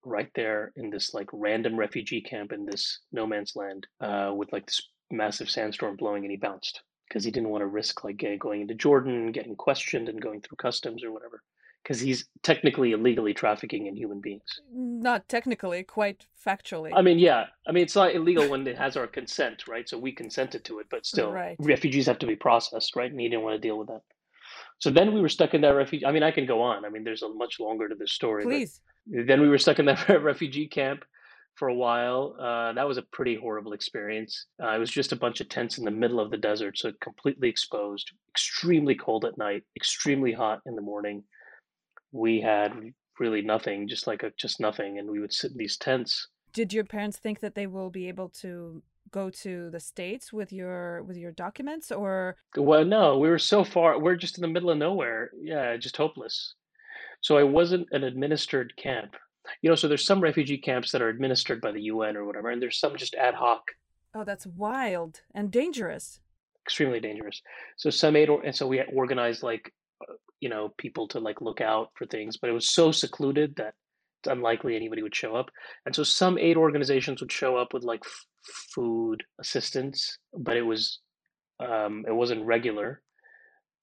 right 0.06 0.30
there 0.35 0.72
in 0.76 0.88
this 0.88 1.12
like 1.12 1.28
random 1.35 1.76
refugee 1.76 2.22
camp 2.22 2.50
in 2.50 2.64
this 2.64 3.00
no 3.12 3.26
man's 3.26 3.52
land 3.54 3.87
uh, 4.00 4.32
with 4.35 4.50
like 4.54 4.64
this 4.64 4.80
massive 5.11 5.50
sandstorm 5.50 5.96
blowing, 5.96 6.24
and 6.24 6.30
he 6.30 6.38
bounced 6.38 6.80
because 7.12 7.25
he 7.25 7.31
didn't 7.31 7.51
want 7.51 7.61
to 7.61 7.66
risk 7.66 8.05
like 8.05 8.25
going 8.40 8.62
into 8.62 8.72
Jordan, 8.75 9.33
getting 9.33 9.55
questioned, 9.55 10.09
and 10.09 10.18
going 10.18 10.40
through 10.40 10.57
customs 10.57 11.05
or 11.05 11.12
whatever. 11.12 11.42
Because 11.83 12.01
he's 12.01 12.27
technically 12.42 12.92
illegally 12.92 13.35
trafficking 13.35 13.87
in 13.87 13.94
human 13.94 14.20
beings. 14.20 14.61
Not 14.72 15.29
technically, 15.29 15.83
quite 15.83 16.25
factually. 16.46 16.90
I 16.94 17.03
mean, 17.03 17.18
yeah. 17.18 17.46
I 17.68 17.72
mean, 17.72 17.83
it's 17.83 17.96
not 17.96 18.14
illegal 18.14 18.48
when 18.48 18.66
it 18.66 18.79
has 18.79 18.96
our 18.96 19.07
consent, 19.07 19.68
right? 19.68 19.87
So 19.87 19.98
we 19.98 20.12
consented 20.12 20.64
to 20.66 20.79
it, 20.79 20.87
but 20.90 21.05
still, 21.05 21.31
Right. 21.33 21.57
refugees 21.59 22.07
have 22.07 22.20
to 22.20 22.27
be 22.27 22.37
processed, 22.37 22.96
right? 22.96 23.11
And 23.11 23.20
he 23.20 23.29
didn't 23.29 23.42
want 23.42 23.61
to 23.61 23.68
deal 23.68 23.77
with 23.77 23.88
that. 23.88 24.03
So 24.79 24.88
then 24.88 25.12
we 25.12 25.20
were 25.20 25.29
stuck 25.29 25.53
in 25.53 25.61
that 25.62 25.75
refugee. 25.75 26.07
I 26.07 26.12
mean, 26.12 26.22
I 26.22 26.31
can 26.31 26.46
go 26.46 26.62
on. 26.62 26.87
I 26.87 26.88
mean, 26.88 27.05
there's 27.05 27.22
a 27.22 27.29
much 27.29 27.61
longer 27.61 27.88
to 27.90 27.94
this 27.94 28.12
story. 28.12 28.44
Please. 28.44 28.81
then 29.07 29.40
we 29.42 29.48
were 29.48 29.59
stuck 29.59 29.79
in 29.81 29.85
that 29.85 30.09
refugee 30.22 30.68
camp 30.68 31.05
for 31.57 31.69
a 31.69 31.75
while. 31.75 32.35
Uh, 32.41 32.73
that 32.73 32.87
was 32.87 32.99
a 32.99 33.03
pretty 33.12 33.37
horrible 33.37 33.73
experience. 33.73 34.47
Uh, 34.62 34.71
it 34.71 34.79
was 34.79 34.91
just 34.91 35.12
a 35.12 35.17
bunch 35.17 35.41
of 35.41 35.49
tents 35.49 35.79
in 35.79 35.85
the 35.85 35.91
middle 35.91 36.21
of 36.21 36.31
the 36.31 36.37
desert, 36.37 36.79
so 36.79 36.93
completely 37.01 37.49
exposed, 37.49 38.11
extremely 38.31 38.95
cold 38.95 39.25
at 39.25 39.38
night, 39.38 39.62
extremely 39.77 40.33
hot 40.33 40.61
in 40.67 40.75
the 40.75 40.83
morning. 40.83 41.23
We 42.12 42.41
had 42.41 42.73
really 43.19 43.43
nothing, 43.43 43.88
just 43.88 44.07
like 44.07 44.23
a 44.23 44.33
just 44.38 44.61
nothing, 44.61 44.99
and 44.99 45.11
we 45.11 45.21
would 45.21 45.33
sit 45.33 45.53
in 45.53 45.59
these 45.59 45.77
tents. 45.77 46.29
Did 46.53 46.73
your 46.73 46.85
parents 46.85 47.17
think 47.17 47.41
that 47.41 47.55
they 47.55 47.67
will 47.67 47.91
be 47.91 48.09
able 48.09 48.29
to 48.41 48.83
go 49.11 49.31
to 49.31 49.71
the 49.71 49.81
states 49.81 50.33
with 50.33 50.53
your 50.53 51.03
with 51.05 51.17
your 51.17 51.33
documents 51.33 51.93
or 51.93 52.37
Well, 52.57 52.85
no, 52.85 53.19
we 53.19 53.29
were 53.29 53.38
so 53.38 53.65
far. 53.65 54.01
We're 54.01 54.17
just 54.17 54.38
in 54.38 54.43
the 54.43 54.49
middle 54.49 54.71
of 54.71 54.79
nowhere. 54.79 55.31
Yeah, 55.41 55.77
just 55.77 55.97
hopeless. 55.97 56.55
So 57.21 57.37
I 57.37 57.45
wasn't 57.45 57.88
an 57.93 58.03
administered 58.03 58.75
camp. 58.77 59.15
You 59.61 59.70
know, 59.70 59.76
so 59.76 59.88
there's 59.88 60.05
some 60.07 60.20
refugee 60.20 60.59
camps 60.59 60.92
that 60.92 61.02
are 61.02 61.09
administered 61.09 61.61
by 61.61 61.72
the 61.72 61.83
UN 61.83 62.16
or 62.16 62.24
whatever, 62.24 62.50
and 62.50 62.61
there's 62.62 62.78
some 62.78 62.96
just 62.96 63.14
ad 63.14 63.35
hoc 63.35 63.62
Oh, 64.14 64.24
that's 64.24 64.46
wild 64.46 65.22
and 65.35 65.50
dangerous. 65.50 66.20
extremely 66.66 67.00
dangerous. 67.00 67.40
So 67.76 67.88
some 67.90 68.14
aid, 68.14 68.28
or, 68.28 68.42
and 68.44 68.55
so 68.55 68.66
we 68.66 68.76
had 68.76 68.88
organized 68.92 69.42
like, 69.42 69.72
uh, 70.07 70.14
you 70.40 70.48
know, 70.50 70.72
people 70.78 71.09
to 71.09 71.18
like 71.18 71.40
look 71.40 71.61
out 71.61 71.88
for 71.94 72.07
things, 72.07 72.37
but 72.37 72.50
it 72.50 72.52
was 72.52 72.70
so 72.70 72.92
secluded 72.92 73.57
that 73.57 73.74
it's 74.20 74.31
unlikely 74.31 74.76
anybody 74.76 75.02
would 75.02 75.16
show 75.16 75.35
up. 75.35 75.50
And 75.87 75.94
so 75.96 76.02
some 76.05 76.38
aid 76.38 76.57
organizations 76.57 77.20
would 77.20 77.33
show 77.33 77.57
up 77.57 77.72
with 77.72 77.85
like 77.85 78.02
f- 78.05 78.26
food 78.74 79.22
assistance, 79.40 80.18
but 80.37 80.57
it 80.57 80.62
was, 80.62 81.00
um, 81.59 82.05
it 82.07 82.12
wasn't 82.12 82.44
regular, 82.44 83.00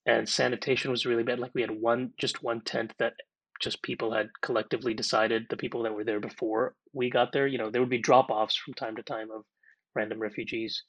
and 0.06 0.30
sanitation 0.30 0.92
was 0.92 1.06
really 1.06 1.24
bad. 1.24 1.40
Like 1.40 1.52
we 1.56 1.62
had 1.62 1.72
one, 1.72 2.14
just 2.20 2.44
one 2.44 2.62
tent 2.62 2.94
that 3.00 3.14
just 3.60 3.82
people 3.84 4.14
had 4.14 4.30
collectively 4.42 4.94
decided, 4.94 5.46
the 5.50 5.58
people 5.58 5.84
that 5.84 5.94
were 5.94 6.04
there 6.04 6.20
before 6.20 6.76
we 6.94 7.10
got 7.10 7.32
there, 7.32 7.48
you 7.48 7.58
know, 7.58 7.70
there 7.70 7.82
would 7.82 7.90
be 7.90 7.98
drop 7.98 8.30
offs 8.30 8.56
from 8.56 8.74
time 8.74 8.96
to 8.96 9.04
time 9.04 9.30
of 9.32 9.44
random 9.96 10.20
refugees 10.20 10.84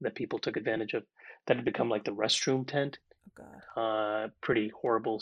that 0.00 0.14
people 0.14 0.38
took 0.38 0.56
advantage 0.56 0.94
of 0.94 1.04
that 1.46 1.56
had 1.56 1.64
become 1.64 1.88
like 1.88 2.04
the 2.04 2.14
restroom 2.14 2.66
tent. 2.66 2.98
Oh 3.38 3.44
god. 3.74 4.24
Uh, 4.24 4.28
pretty 4.40 4.70
horrible 4.80 5.20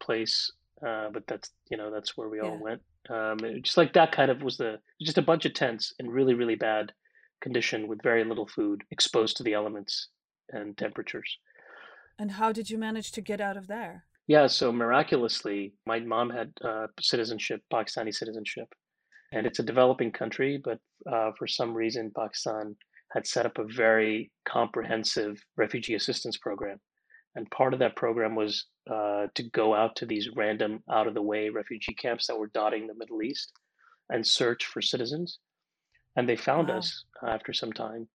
place. 0.00 0.50
uh, 0.86 1.10
but 1.10 1.26
that's 1.26 1.50
you 1.70 1.76
know 1.76 1.90
that's 1.90 2.16
where 2.16 2.28
we 2.28 2.40
all 2.40 2.58
went. 2.58 2.80
Um, 3.08 3.38
just 3.62 3.76
like 3.76 3.92
that 3.94 4.12
kind 4.12 4.30
of 4.30 4.42
was 4.42 4.56
the 4.56 4.78
just 5.00 5.18
a 5.18 5.22
bunch 5.22 5.44
of 5.44 5.54
tents 5.54 5.94
in 5.98 6.08
really 6.08 6.34
really 6.34 6.54
bad 6.54 6.92
condition 7.40 7.88
with 7.88 8.02
very 8.02 8.24
little 8.24 8.46
food, 8.46 8.82
exposed 8.90 9.36
to 9.36 9.42
the 9.42 9.54
elements 9.54 10.08
and 10.50 10.76
temperatures. 10.76 11.38
And 12.18 12.32
how 12.32 12.52
did 12.52 12.68
you 12.68 12.76
manage 12.78 13.12
to 13.12 13.20
get 13.20 13.40
out 13.40 13.56
of 13.56 13.66
there? 13.66 14.04
Yeah, 14.30 14.46
so 14.46 14.70
miraculously, 14.70 15.72
my 15.86 15.98
mom 15.98 16.30
had 16.30 16.52
uh, 16.64 16.86
citizenship, 17.00 17.62
Pakistani 17.72 18.14
citizenship, 18.14 18.68
and 19.32 19.44
it's 19.44 19.58
a 19.58 19.64
developing 19.64 20.12
country, 20.12 20.62
but 20.62 20.78
uh, 21.12 21.32
for 21.36 21.48
some 21.48 21.74
reason, 21.74 22.12
Pakistan 22.16 22.76
had 23.12 23.26
set 23.26 23.44
up 23.44 23.58
a 23.58 23.64
very 23.64 24.30
comprehensive 24.48 25.44
refugee 25.56 25.96
assistance 25.96 26.36
program. 26.36 26.78
And 27.34 27.50
part 27.50 27.74
of 27.74 27.80
that 27.80 27.96
program 27.96 28.36
was 28.36 28.66
uh, 28.88 29.26
to 29.34 29.42
go 29.50 29.74
out 29.74 29.96
to 29.96 30.06
these 30.06 30.28
random, 30.36 30.84
out 30.88 31.08
of 31.08 31.14
the 31.14 31.22
way 31.22 31.48
refugee 31.48 31.94
camps 31.94 32.28
that 32.28 32.38
were 32.38 32.52
dotting 32.54 32.86
the 32.86 32.94
Middle 32.94 33.22
East 33.24 33.50
and 34.10 34.24
search 34.24 34.64
for 34.64 34.80
citizens. 34.80 35.40
And 36.14 36.28
they 36.28 36.36
found 36.36 36.68
Wow. 36.68 36.78
us 36.78 37.04
after 37.26 37.52
some 37.52 37.72
time. 37.72 38.08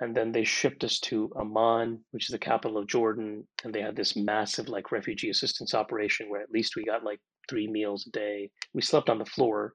And 0.00 0.16
then 0.16 0.32
they 0.32 0.44
shipped 0.44 0.84
us 0.84 0.98
to 1.00 1.30
Amman, 1.38 2.00
which 2.10 2.28
is 2.28 2.32
the 2.32 2.38
capital 2.38 2.78
of 2.78 2.88
Jordan. 2.88 3.46
And 3.62 3.72
they 3.72 3.82
had 3.82 3.94
this 3.94 4.16
massive, 4.16 4.68
like, 4.68 4.90
refugee 4.90 5.30
assistance 5.30 5.74
operation 5.74 6.28
where 6.28 6.40
at 6.40 6.50
least 6.50 6.76
we 6.76 6.84
got 6.84 7.04
like 7.04 7.20
three 7.48 7.68
meals 7.68 8.06
a 8.06 8.10
day. 8.10 8.50
We 8.74 8.82
slept 8.82 9.10
on 9.10 9.18
the 9.18 9.24
floor 9.24 9.74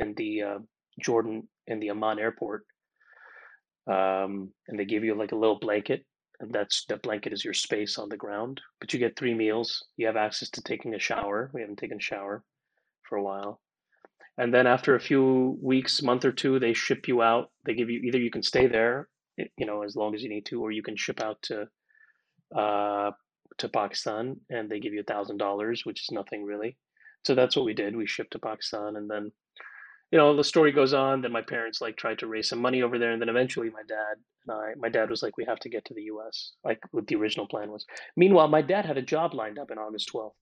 in 0.00 0.14
the 0.16 0.42
uh, 0.42 0.58
Jordan, 1.00 1.48
in 1.66 1.80
the 1.80 1.90
Amman 1.90 2.18
airport. 2.18 2.64
Um, 3.90 4.52
and 4.68 4.78
they 4.78 4.84
give 4.84 5.04
you 5.04 5.14
like 5.14 5.32
a 5.32 5.36
little 5.36 5.58
blanket. 5.58 6.04
And 6.40 6.52
that's 6.52 6.84
that 6.88 7.02
blanket 7.02 7.32
is 7.32 7.44
your 7.44 7.54
space 7.54 7.96
on 7.96 8.08
the 8.08 8.16
ground. 8.16 8.60
But 8.80 8.92
you 8.92 8.98
get 8.98 9.16
three 9.16 9.34
meals. 9.34 9.84
You 9.96 10.06
have 10.06 10.16
access 10.16 10.50
to 10.50 10.62
taking 10.62 10.94
a 10.94 10.98
shower. 10.98 11.50
We 11.54 11.60
haven't 11.60 11.78
taken 11.78 11.98
a 11.98 12.02
shower 12.02 12.42
for 13.08 13.16
a 13.16 13.22
while. 13.22 13.60
And 14.36 14.52
then 14.52 14.66
after 14.66 14.96
a 14.96 15.00
few 15.00 15.56
weeks, 15.62 16.02
month 16.02 16.24
or 16.24 16.32
two, 16.32 16.58
they 16.58 16.72
ship 16.72 17.06
you 17.06 17.22
out. 17.22 17.50
They 17.64 17.74
give 17.74 17.88
you 17.88 18.00
either 18.00 18.18
you 18.18 18.32
can 18.32 18.42
stay 18.42 18.66
there, 18.66 19.08
you 19.36 19.66
know, 19.66 19.82
as 19.82 19.96
long 19.96 20.14
as 20.14 20.22
you 20.22 20.28
need 20.28 20.46
to, 20.46 20.62
or 20.62 20.70
you 20.70 20.82
can 20.82 20.96
ship 20.96 21.20
out 21.20 21.42
to 21.42 21.68
uh, 22.56 23.10
to 23.58 23.68
Pakistan, 23.68 24.36
and 24.50 24.70
they 24.70 24.80
give 24.80 24.92
you 24.92 25.00
a 25.00 25.12
thousand 25.12 25.38
dollars, 25.38 25.84
which 25.84 26.02
is 26.02 26.10
nothing 26.10 26.44
really. 26.44 26.76
So 27.24 27.34
that's 27.34 27.56
what 27.56 27.64
we 27.64 27.74
did. 27.74 27.96
We 27.96 28.06
shipped 28.06 28.32
to 28.32 28.38
Pakistan, 28.38 28.96
and 28.96 29.10
then, 29.10 29.32
you 30.10 30.18
know, 30.18 30.36
the 30.36 30.44
story 30.44 30.72
goes 30.72 30.92
on. 30.92 31.22
Then 31.22 31.32
my 31.32 31.42
parents 31.42 31.80
like 31.80 31.96
tried 31.96 32.18
to 32.20 32.26
raise 32.26 32.48
some 32.48 32.60
money 32.60 32.82
over 32.82 32.98
there, 32.98 33.12
and 33.12 33.20
then 33.20 33.28
eventually 33.28 33.70
my 33.70 33.82
dad 33.88 34.16
and 34.46 34.56
I, 34.56 34.72
my 34.76 34.88
dad 34.88 35.10
was 35.10 35.22
like, 35.22 35.36
"We 35.36 35.44
have 35.46 35.60
to 35.60 35.68
get 35.68 35.84
to 35.86 35.94
the 35.94 36.04
U.S." 36.04 36.52
Like 36.64 36.80
what 36.90 37.06
the 37.06 37.16
original 37.16 37.46
plan 37.46 37.70
was. 37.70 37.86
Meanwhile, 38.16 38.48
my 38.48 38.62
dad 38.62 38.84
had 38.84 38.98
a 38.98 39.02
job 39.02 39.34
lined 39.34 39.58
up 39.58 39.70
in 39.70 39.78
August 39.78 40.08
twelfth 40.08 40.36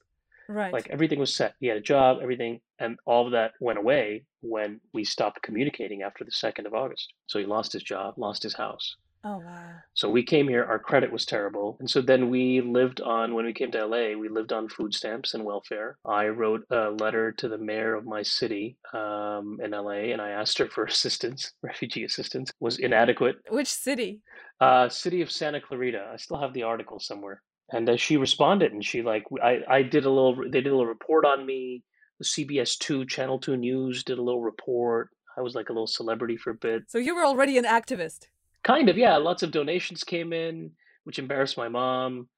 Right. 0.49 0.73
like 0.73 0.89
everything 0.91 1.19
was 1.19 1.35
set 1.35 1.55
he 1.61 1.67
had 1.69 1.77
a 1.77 1.81
job 1.81 2.19
everything 2.23 2.61
and 2.79 2.99
all 3.07 3.27
of 3.27 3.33
that 3.33 3.53
went 3.61 3.79
away 3.79 4.25
when 4.41 4.81
we 4.93 5.05
stopped 5.05 5.43
communicating 5.43 6.03
after 6.03 6.25
the 6.25 6.31
2nd 6.31 6.67
of 6.67 6.75
august 6.75 7.13
so 7.27 7.39
he 7.39 7.47
lost 7.47 7.73
his 7.73 7.83
job 7.83 8.15
lost 8.17 8.43
his 8.43 8.55
house 8.55 8.97
oh 9.25 9.39
wow. 9.39 9.71
so 9.95 10.11
we 10.11 10.23
came 10.25 10.49
here 10.49 10.65
our 10.65 10.79
credit 10.81 11.13
was 11.13 11.25
terrible 11.25 11.77
and 11.79 11.89
so 11.89 12.01
then 12.01 12.29
we 12.29 12.61
lived 12.61 13.01
on 13.01 13.35
when 13.35 13.45
we 13.45 13.53
came 13.53 13.71
to 13.71 13.87
la 13.87 14.17
we 14.19 14.29
lived 14.29 14.53
on 14.53 14.69
food 14.69 14.93
stamps 14.93 15.35
and 15.35 15.45
welfare 15.45 15.97
i 16.05 16.27
wrote 16.27 16.65
a 16.71 16.91
letter 16.91 17.31
to 17.31 17.47
the 17.49 17.57
mayor 17.59 17.95
of 17.95 18.05
my 18.05 18.21
city 18.23 18.77
um, 18.95 19.59
in 19.63 19.71
la 19.71 19.91
and 19.93 20.21
i 20.21 20.31
asked 20.31 20.59
her 20.59 20.69
for 20.69 20.85
assistance 20.93 21.53
refugee 21.63 22.03
assistance 22.05 22.51
was 22.59 22.79
inadequate 22.79 23.37
Which 23.49 23.69
city? 23.69 24.21
uh, 24.61 24.89
city 24.89 25.23
of 25.23 25.31
Santa 25.31 25.61
Clarita. 25.61 26.11
I 26.13 26.17
still 26.17 26.39
have 26.39 26.53
the 26.53 26.63
article 26.63 27.01
somewhere. 27.01 27.43
And 27.73 27.89
uh, 27.89 27.97
she 27.97 28.17
responded, 28.17 28.73
and 28.73 28.85
she 28.85 29.03
like 29.03 29.25
I 29.43 29.61
I 29.69 29.83
did 29.83 30.05
a 30.05 30.11
little. 30.11 30.37
They 30.37 30.61
did 30.61 30.69
a 30.69 30.77
little 30.77 30.87
report 30.87 31.25
on 31.25 31.47
me. 31.47 31.83
The 32.19 32.25
CBS 32.25 32.79
Two, 32.79 33.05
Channel 33.07 33.39
Two 33.39 33.57
News 33.57 34.05
did 34.05 34.19
a 34.19 34.23
little 34.23 34.43
report. 34.43 35.09
I 35.37 35.41
was 35.41 35.55
like 35.55 35.71
a 35.71 35.73
little 35.73 35.87
celebrity 35.87 36.37
for 36.37 36.51
a 36.51 36.55
bit. 36.55 36.83
So 36.89 36.99
you 36.99 37.15
were 37.15 37.25
already 37.25 37.57
an 37.57 37.65
activist. 37.65 38.27
Kind 38.63 38.89
of, 38.89 38.99
yeah. 38.99 39.17
Lots 39.17 39.43
of 39.43 39.51
donations 39.51 40.05
came 40.05 40.33
in, 40.33 40.71
which 41.05 41.19
embarrassed 41.19 41.57
my 41.57 41.69
mom. 41.69 42.29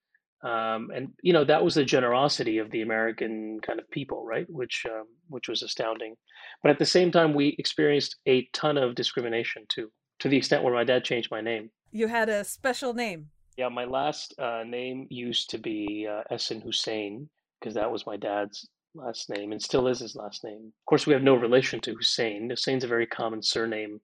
Um, 0.45 0.91
and 0.95 1.09
you 1.23 1.33
know 1.33 1.45
that 1.45 1.65
was 1.65 1.75
the 1.75 1.85
generosity 1.85 2.59
of 2.59 2.71
the 2.71 2.83
American 2.83 3.61
kind 3.63 3.81
of 3.81 3.91
people, 3.91 4.27
right? 4.27 4.47
Which 4.49 4.85
um, 4.89 5.07
which 5.29 5.49
was 5.49 5.63
astounding. 5.63 6.17
But 6.63 6.71
at 6.71 6.79
the 6.79 6.87
same 6.87 7.11
time, 7.11 7.33
we 7.33 7.57
experienced 7.59 8.17
a 8.27 8.47
ton 8.53 8.77
of 8.77 8.95
discrimination 8.95 9.65
too, 9.69 9.91
to 10.21 10.29
the 10.29 10.37
extent 10.37 10.63
where 10.63 10.75
my 10.75 10.85
dad 10.85 11.03
changed 11.03 11.31
my 11.31 11.41
name. 11.41 11.71
You 11.93 12.09
had 12.09 12.29
a 12.29 12.45
special 12.45 12.93
name. 12.93 13.31
Yeah, 13.57 13.69
my 13.69 13.85
last 13.85 14.35
uh, 14.39 14.65
name 14.67 15.07
used 15.11 15.51
to 15.51 15.59
be 15.59 16.09
uh, 16.11 16.23
Ehsan 16.35 16.63
Hussein 16.63 17.29
because 17.61 17.75
that 17.75 17.91
was 17.91 18.07
my 18.07 18.17
dad's 18.17 18.69
last 18.95 19.31
name 19.31 19.53
and 19.53 19.63
still 19.63 19.87
is 19.87 20.01
his 20.01 20.17
last 20.17 20.43
name. 20.43 20.73
Of 20.83 20.87
course, 20.87 21.07
we 21.07 21.13
have 21.13 21.23
no 21.23 21.35
relation 21.35 21.81
to 21.81 21.95
Hussein. 21.95 22.49
Hussein's 22.51 22.85
a 22.85 22.89
very 22.89 23.07
common 23.07 23.43
surname 23.43 24.01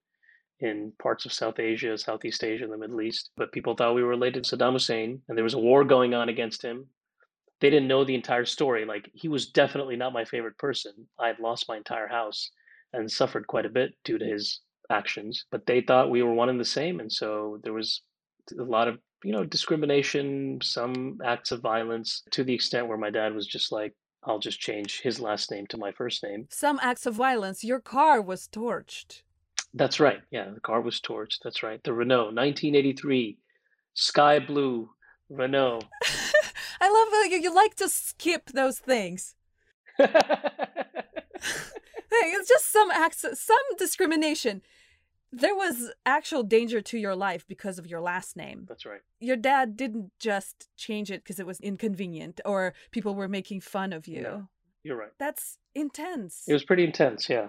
in 0.61 0.93
parts 1.03 1.25
of 1.25 1.33
South 1.33 1.59
Asia, 1.59 1.99
Southeast 1.99 2.45
Asia, 2.45 2.65
and 2.65 2.73
the 2.73 2.79
Middle 2.79 3.01
East. 3.01 3.31
But 3.37 3.51
people 3.51 3.75
thought 3.75 3.95
we 3.95 4.03
were 4.03 4.09
related 4.09 4.45
to 4.45 4.57
Saddam 4.57 4.75
Hussein, 4.75 5.23
and 5.29 5.37
there 5.37 5.45
was 5.45 5.55
a 5.55 5.59
war 5.59 5.85
going 5.85 6.15
on 6.15 6.29
against 6.29 6.63
him. 6.63 6.87
They 7.61 7.71
didn't 7.71 7.89
know 7.89 8.05
the 8.05 8.15
entire 8.15 8.45
story. 8.45 8.85
Like, 8.85 9.11
he 9.15 9.29
was 9.29 9.51
definitely 9.51 9.97
not 9.97 10.13
my 10.13 10.25
favorite 10.25 10.59
person. 10.59 10.93
I 11.19 11.29
had 11.29 11.41
lost 11.41 11.69
my 11.69 11.77
entire 11.77 12.09
house 12.09 12.51
and 12.93 13.11
suffered 13.11 13.47
quite 13.47 13.67
a 13.67 13.71
bit 13.71 13.95
due 14.05 14.19
to 14.19 14.25
his 14.25 14.61
actions. 14.91 15.45
But 15.51 15.67
they 15.67 15.81
thought 15.81 16.11
we 16.11 16.23
were 16.23 16.35
one 16.35 16.49
and 16.49 16.61
the 16.61 16.65
same. 16.65 17.01
And 17.01 17.13
so 17.13 17.59
there 17.63 17.73
was 17.73 18.03
a 18.59 18.63
lot 18.63 18.89
of 18.89 18.99
you 19.25 19.33
know 19.33 19.45
discrimination 19.45 20.59
some 20.63 21.19
acts 21.25 21.53
of 21.53 21.61
violence 21.61 22.23
to 22.31 22.45
the 22.45 22.55
extent 22.55 22.87
where 22.89 22.99
my 22.99 23.11
dad 23.11 23.35
was 23.35 23.47
just 23.47 23.71
like 23.73 23.95
i'll 24.25 24.39
just 24.39 24.59
change 24.61 25.01
his 25.01 25.21
last 25.21 25.51
name 25.51 25.67
to 25.67 25.77
my 25.79 25.93
first 25.93 26.23
name 26.23 26.47
Some 26.51 26.79
acts 26.83 27.07
of 27.07 27.15
violence. 27.15 27.63
Your 27.65 27.81
car 27.81 28.21
was 28.23 28.49
torched. 28.49 29.23
that's 29.75 30.01
right 30.01 30.21
yeah 30.31 30.49
the 30.55 30.61
car 30.61 30.81
was 30.81 31.01
torched 31.01 31.39
that's 31.45 31.63
right 31.63 31.83
the 31.85 31.93
renault 31.93 32.33
1983 32.33 33.39
sky 33.95 34.39
blue 34.39 34.91
renault 35.29 35.83
I 36.83 36.89
love 36.89 37.09
how 37.13 37.25
you, 37.25 37.39
you 37.43 37.55
like 37.55 37.75
to 37.77 37.91
skip 37.91 38.51
those 38.55 38.79
things. 38.79 39.35
It's 42.13 42.49
just 42.49 42.71
some 42.73 42.91
acts, 42.91 43.21
some 43.21 43.57
discrimination. 43.79 44.63
There 45.33 45.55
was 45.55 45.93
actual 46.05 46.43
danger 46.43 46.81
to 46.81 46.99
your 46.99 47.15
life 47.15 47.47
because 47.47 47.79
of 47.79 47.87
your 47.87 48.01
last 48.01 48.37
name. 48.37 48.67
that's 48.69 48.85
right 48.85 49.01
Your 49.21 49.37
dad 49.37 49.77
didn't 49.77 50.11
just 50.19 50.69
change 50.77 51.11
it 51.11 51.23
because 51.23 51.39
it 51.39 51.47
was 51.47 51.61
inconvenient 51.61 52.41
or 52.45 52.75
people 52.91 53.15
were 53.15 53.29
making 53.29 53.61
fun 53.61 53.93
of 53.93 54.07
you. 54.09 54.23
No. 54.23 54.49
you're 54.83 54.97
right 54.97 55.13
That's 55.19 55.59
intense. 55.75 56.45
it 56.49 56.53
was 56.53 56.65
pretty 56.65 56.85
intense 56.85 57.29
yeah 57.29 57.49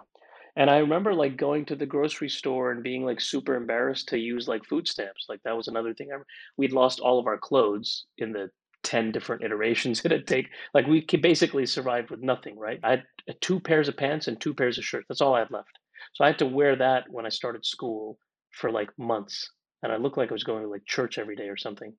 and 0.55 0.69
i 0.69 0.77
remember 0.77 1.13
like 1.13 1.37
going 1.37 1.65
to 1.65 1.75
the 1.75 1.85
grocery 1.87 2.29
store 2.29 2.71
and 2.71 2.83
being 2.83 3.03
like 3.05 3.19
super 3.21 3.55
embarrassed 3.55 4.09
to 4.09 4.17
use 4.17 4.47
like 4.47 4.63
food 4.65 4.87
stamps 4.87 5.25
like 5.29 5.41
that 5.43 5.57
was 5.57 5.67
another 5.67 5.93
thing 5.93 6.09
I, 6.13 6.17
we'd 6.57 6.73
lost 6.73 6.99
all 6.99 7.17
of 7.19 7.25
our 7.27 7.37
clothes 7.37 8.05
in 8.19 8.31
the 8.31 8.49
10 8.83 9.11
different 9.11 9.43
iterations 9.43 10.01
it'd 10.05 10.27
take 10.27 10.47
like 10.75 10.85
we 10.87 11.01
ca- 11.01 11.17
basically 11.17 11.65
survived 11.65 12.09
with 12.11 12.21
nothing 12.21 12.59
right 12.59 12.79
i 12.83 12.91
had 12.91 13.03
uh, 13.29 13.33
two 13.41 13.59
pairs 13.59 13.87
of 13.87 13.97
pants 13.97 14.27
and 14.27 14.39
two 14.39 14.53
pairs 14.53 14.77
of 14.77 14.83
shirts 14.85 15.05
that's 15.07 15.21
all 15.21 15.33
i 15.35 15.39
had 15.39 15.51
left 15.51 15.77
so 16.13 16.23
i 16.23 16.27
had 16.27 16.39
to 16.39 16.45
wear 16.45 16.75
that 16.75 17.05
when 17.09 17.25
i 17.25 17.29
started 17.29 17.65
school 17.65 18.17
for 18.51 18.71
like 18.71 18.89
months 18.97 19.49
and 19.83 19.91
i 19.91 19.97
looked 19.97 20.17
like 20.17 20.29
i 20.29 20.33
was 20.33 20.43
going 20.43 20.63
to 20.63 20.69
like 20.69 20.85
church 20.85 21.17
every 21.17 21.35
day 21.35 21.47
or 21.47 21.57
something 21.57 21.93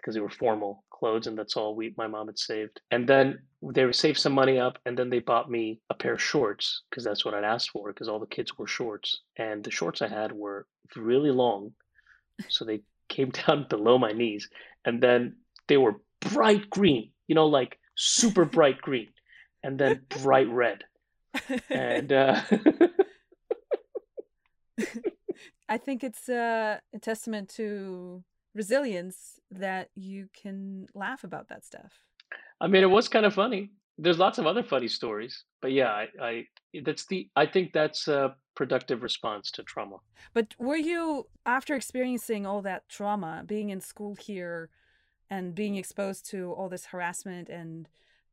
because 0.00 0.14
they 0.14 0.20
were 0.20 0.30
formal 0.30 0.84
clothes 0.90 1.26
and 1.26 1.36
that's 1.38 1.56
all 1.56 1.74
we 1.74 1.94
my 1.96 2.06
mom 2.06 2.26
had 2.26 2.38
saved. 2.38 2.80
And 2.90 3.08
then 3.08 3.38
they 3.62 3.84
would 3.84 3.94
save 3.94 4.18
some 4.18 4.32
money 4.32 4.58
up 4.58 4.78
and 4.86 4.96
then 4.96 5.10
they 5.10 5.18
bought 5.18 5.50
me 5.50 5.80
a 5.90 5.94
pair 5.94 6.14
of 6.14 6.22
shorts 6.22 6.82
because 6.88 7.04
that's 7.04 7.24
what 7.24 7.34
i'd 7.34 7.44
asked 7.44 7.70
for 7.70 7.92
because 7.92 8.08
all 8.08 8.18
the 8.18 8.26
kids 8.26 8.56
wore 8.56 8.66
shorts 8.66 9.20
and 9.36 9.62
the 9.62 9.70
shorts 9.70 10.00
i 10.00 10.08
had 10.08 10.32
were 10.32 10.66
really 10.96 11.30
long 11.30 11.72
so 12.48 12.64
they 12.64 12.80
came 13.08 13.30
down 13.46 13.66
below 13.68 13.98
my 13.98 14.12
knees 14.12 14.48
and 14.84 15.02
then 15.02 15.36
they 15.68 15.76
were 15.76 16.00
bright 16.32 16.70
green 16.70 17.10
you 17.28 17.34
know 17.34 17.46
like 17.46 17.78
super 17.96 18.44
bright 18.56 18.80
green 18.80 19.08
and 19.62 19.78
then 19.78 20.00
bright 20.22 20.48
red. 20.48 20.84
And 21.70 22.12
uh 22.12 22.40
I 25.68 25.78
think 25.78 26.04
it's 26.04 26.28
a, 26.28 26.80
a 26.94 26.98
testament 26.98 27.48
to 27.50 28.22
resilience 28.54 29.38
that 29.50 29.90
you 29.94 30.28
can 30.34 30.86
laugh 30.94 31.24
about 31.24 31.48
that 31.48 31.64
stuff. 31.64 31.92
I 32.60 32.66
mean, 32.66 32.82
it 32.82 32.90
was 32.90 33.08
kind 33.08 33.24
of 33.24 33.34
funny. 33.34 33.70
There's 33.98 34.18
lots 34.18 34.38
of 34.38 34.46
other 34.46 34.62
funny 34.62 34.88
stories, 34.88 35.44
but 35.60 35.72
yeah, 35.72 35.90
I, 35.90 36.08
I 36.20 36.44
that's 36.84 37.06
the 37.06 37.28
I 37.36 37.46
think 37.46 37.72
that's 37.72 38.08
a 38.08 38.34
productive 38.54 39.02
response 39.02 39.50
to 39.52 39.62
trauma. 39.62 39.96
But 40.32 40.54
were 40.58 40.76
you, 40.76 41.26
after 41.44 41.74
experiencing 41.74 42.46
all 42.46 42.62
that 42.62 42.88
trauma, 42.88 43.42
being 43.46 43.70
in 43.70 43.80
school 43.80 44.14
here 44.14 44.70
and 45.28 45.54
being 45.54 45.76
exposed 45.76 46.28
to 46.30 46.52
all 46.52 46.68
this 46.68 46.86
harassment 46.86 47.48
and 47.48 47.88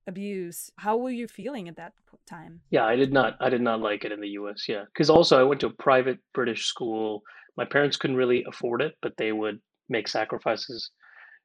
abuse, 0.08 0.72
how 0.78 0.98
were 0.98 1.12
you 1.12 1.28
feeling 1.28 1.67
at 1.67 1.76
that 1.76 1.93
time? 2.26 2.62
Yeah, 2.70 2.86
I 2.86 2.96
did 2.96 3.13
not 3.13 3.38
I 3.39 3.50
did 3.50 3.62
not 3.62 3.82
like 3.82 4.06
it 4.06 4.12
in 4.12 4.22
the 4.22 4.30
US, 4.30 4.67
yeah. 4.67 4.86
Because 4.86 5.10
also 5.10 5.39
I 5.39 5.43
went 5.43 5.62
to 5.62 5.67
a 5.67 5.84
private 5.84 6.20
British 6.34 6.65
school. 6.65 7.22
My 7.58 7.65
parents 7.65 7.98
couldn't 7.98 8.15
really 8.17 8.43
afford 8.48 8.82
it, 8.82 8.96
but 9.02 9.17
they 9.17 9.32
would 9.32 9.60
make 9.89 10.08
sacrifices 10.08 10.91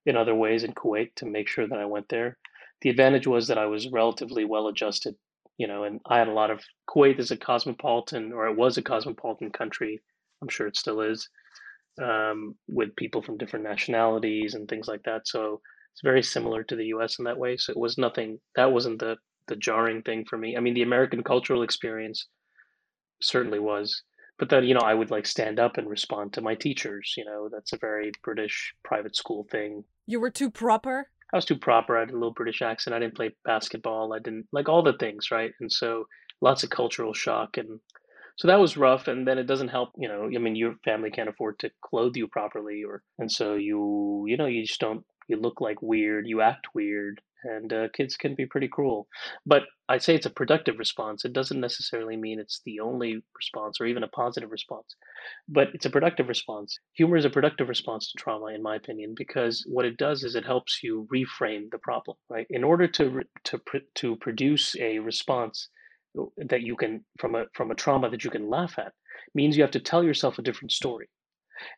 in 0.07 0.17
other 0.17 0.35
ways 0.35 0.65
in 0.65 0.73
Kuwait 0.75 1.15
to 1.17 1.27
make 1.27 1.49
sure 1.49 1.67
that 1.69 1.79
I 1.79 1.85
went 1.85 2.09
there. 2.09 2.39
the 2.83 2.91
advantage 2.91 3.27
was 3.29 3.47
that 3.47 3.59
I 3.59 3.67
was 3.67 3.89
relatively 3.93 4.45
well 4.45 4.67
adjusted, 4.69 5.15
you 5.57 5.69
know, 5.69 5.85
and 5.85 6.01
I 6.07 6.19
had 6.19 6.29
a 6.29 6.33
lot 6.33 6.51
of 6.51 6.61
Kuwait 6.89 7.21
is 7.21 7.31
a 7.31 7.37
cosmopolitan, 7.37 8.33
or 8.33 8.49
it 8.49 8.57
was 8.57 8.77
a 8.77 8.83
cosmopolitan 8.83 9.51
country. 9.53 10.01
I'm 10.41 10.49
sure 10.49 10.67
it 10.67 10.77
still 10.77 11.01
is, 11.01 11.29
um, 12.03 12.57
with 12.69 12.97
people 12.97 13.23
from 13.23 13.39
different 13.39 13.65
nationalities 13.65 14.55
and 14.55 14.69
things 14.69 14.89
like 14.89 15.05
that. 15.05 15.29
So 15.29 15.61
it's 15.93 16.03
very 16.03 16.23
similar 16.23 16.63
to 16.65 16.77
the 16.77 16.87
U.S. 16.87 17.19
in 17.19 17.25
that 17.25 17.39
way. 17.39 17.57
So 17.57 17.73
it 17.73 17.79
was 17.79 17.99
nothing. 17.99 18.41
That 18.57 18.73
wasn't 18.73 19.01
the 19.01 19.17
the 19.49 19.57
jarring 19.57 20.03
thing 20.03 20.25
for 20.25 20.39
me. 20.39 20.57
I 20.57 20.61
mean, 20.61 20.75
the 20.75 20.83
American 20.83 21.23
cultural 21.23 21.63
experience 21.63 22.29
certainly 23.21 23.59
was, 23.59 24.03
but 24.39 24.49
then 24.49 24.65
you 24.65 24.75
know 24.75 24.81
I 24.81 24.95
would 24.95 25.11
like 25.11 25.27
stand 25.27 25.59
up 25.59 25.79
and 25.79 25.89
respond 25.89 26.33
to 26.33 26.41
my 26.41 26.55
teachers. 26.55 27.15
You 27.17 27.25
know, 27.25 27.49
that's 27.53 27.73
a 27.73 27.79
very 27.79 28.13
British 28.23 28.75
private 28.85 29.17
school 29.17 29.47
thing. 29.51 29.85
You 30.07 30.21
were 30.21 30.31
too 30.31 30.51
proper. 30.51 31.09
I 31.33 31.37
was 31.37 31.45
too 31.45 31.57
proper. 31.57 31.97
I 31.97 32.01
had 32.01 32.11
a 32.11 32.15
little 32.15 32.33
British 32.33 32.63
accent. 32.63 32.95
I 32.95 32.99
didn't 32.99 33.17
play 33.17 33.35
basketball. 33.45 34.13
I 34.13 34.19
didn't 34.19 34.47
like 34.53 34.69
all 34.69 34.83
the 34.83 34.93
things, 34.99 35.31
right? 35.31 35.53
And 35.61 35.73
so 35.73 36.07
lots 36.43 36.65
of 36.65 36.71
cultural 36.71 37.15
shock 37.15 37.57
and 37.57 37.81
so 38.37 38.49
that 38.49 38.61
was 38.61 38.77
rough 38.77 39.09
and 39.09 39.27
then 39.27 39.39
it 39.39 39.47
doesn't 39.47 39.69
help 39.69 39.91
you 39.97 40.09
know 40.09 40.25
i 40.25 40.39
mean 40.39 40.57
your 40.57 40.75
family 40.85 41.11
can't 41.11 41.29
afford 41.29 41.59
to 41.59 41.71
clothe 41.81 42.17
you 42.17 42.27
properly 42.27 42.83
or 42.85 43.03
and 43.19 43.31
so 43.31 43.55
you 43.55 44.25
you 44.27 44.37
know 44.37 44.47
you 44.47 44.67
just 44.67 44.81
don't 44.81 45.05
you 45.29 45.37
look 45.37 45.61
like 45.61 45.81
weird 45.83 46.27
you 46.27 46.41
act 46.41 46.67
weird 46.75 47.21
and 47.45 47.73
uh, 47.73 47.89
kids 47.93 48.17
can 48.17 48.37
be 48.37 48.47
pretty 48.47 48.69
cruel. 48.69 49.09
But 49.47 49.63
i 49.89 49.99
say 49.99 50.15
it's 50.15 50.27
a 50.27 50.31
productive 50.31 50.79
response 50.79 51.25
it 51.25 51.33
doesn't 51.33 51.61
necessarily 51.61 52.17
mean 52.17 52.39
it's 52.41 52.61
the 52.65 52.81
only 52.81 53.23
response 53.37 53.81
or 53.81 53.87
even 53.87 54.05
a 54.05 54.09
positive 54.09 54.51
response 54.51 54.97
but 55.49 55.69
it's 55.75 55.87
a 55.87 55.91
productive 55.91 56.29
response. 56.29 56.79
Humor 56.95 57.17
is 57.17 57.25
a 57.25 57.31
productive 57.31 57.69
response 57.69 58.11
to 58.11 58.19
trauma 58.19 58.47
in 58.47 58.63
my 58.63 58.77
opinion 58.77 59.15
because 59.17 59.65
what 59.69 59.85
it 59.85 59.97
does 59.97 60.25
is 60.25 60.35
it 60.35 60.45
helps 60.45 60.83
you 60.83 61.07
reframe 61.13 61.71
the 61.71 61.79
problem 61.79 62.17
right? 62.29 62.47
In 62.51 62.65
order 62.65 62.87
to 62.89 63.23
to 63.45 63.61
to 63.97 64.17
produce 64.17 64.77
a 64.77 64.99
response 64.99 65.69
that 66.37 66.63
you 66.63 66.77
can 66.77 67.05
from 67.19 67.35
a 67.35 67.47
from 67.55 67.71
a 67.71 67.75
trauma 67.75 68.11
that 68.11 68.25
you 68.25 68.31
can 68.31 68.49
laugh 68.49 68.79
at 68.79 68.93
means 69.35 69.57
you 69.57 69.63
have 69.63 69.71
to 69.73 69.81
tell 69.81 70.05
yourself 70.05 70.39
a 70.39 70.43
different 70.43 70.73
story 70.73 71.09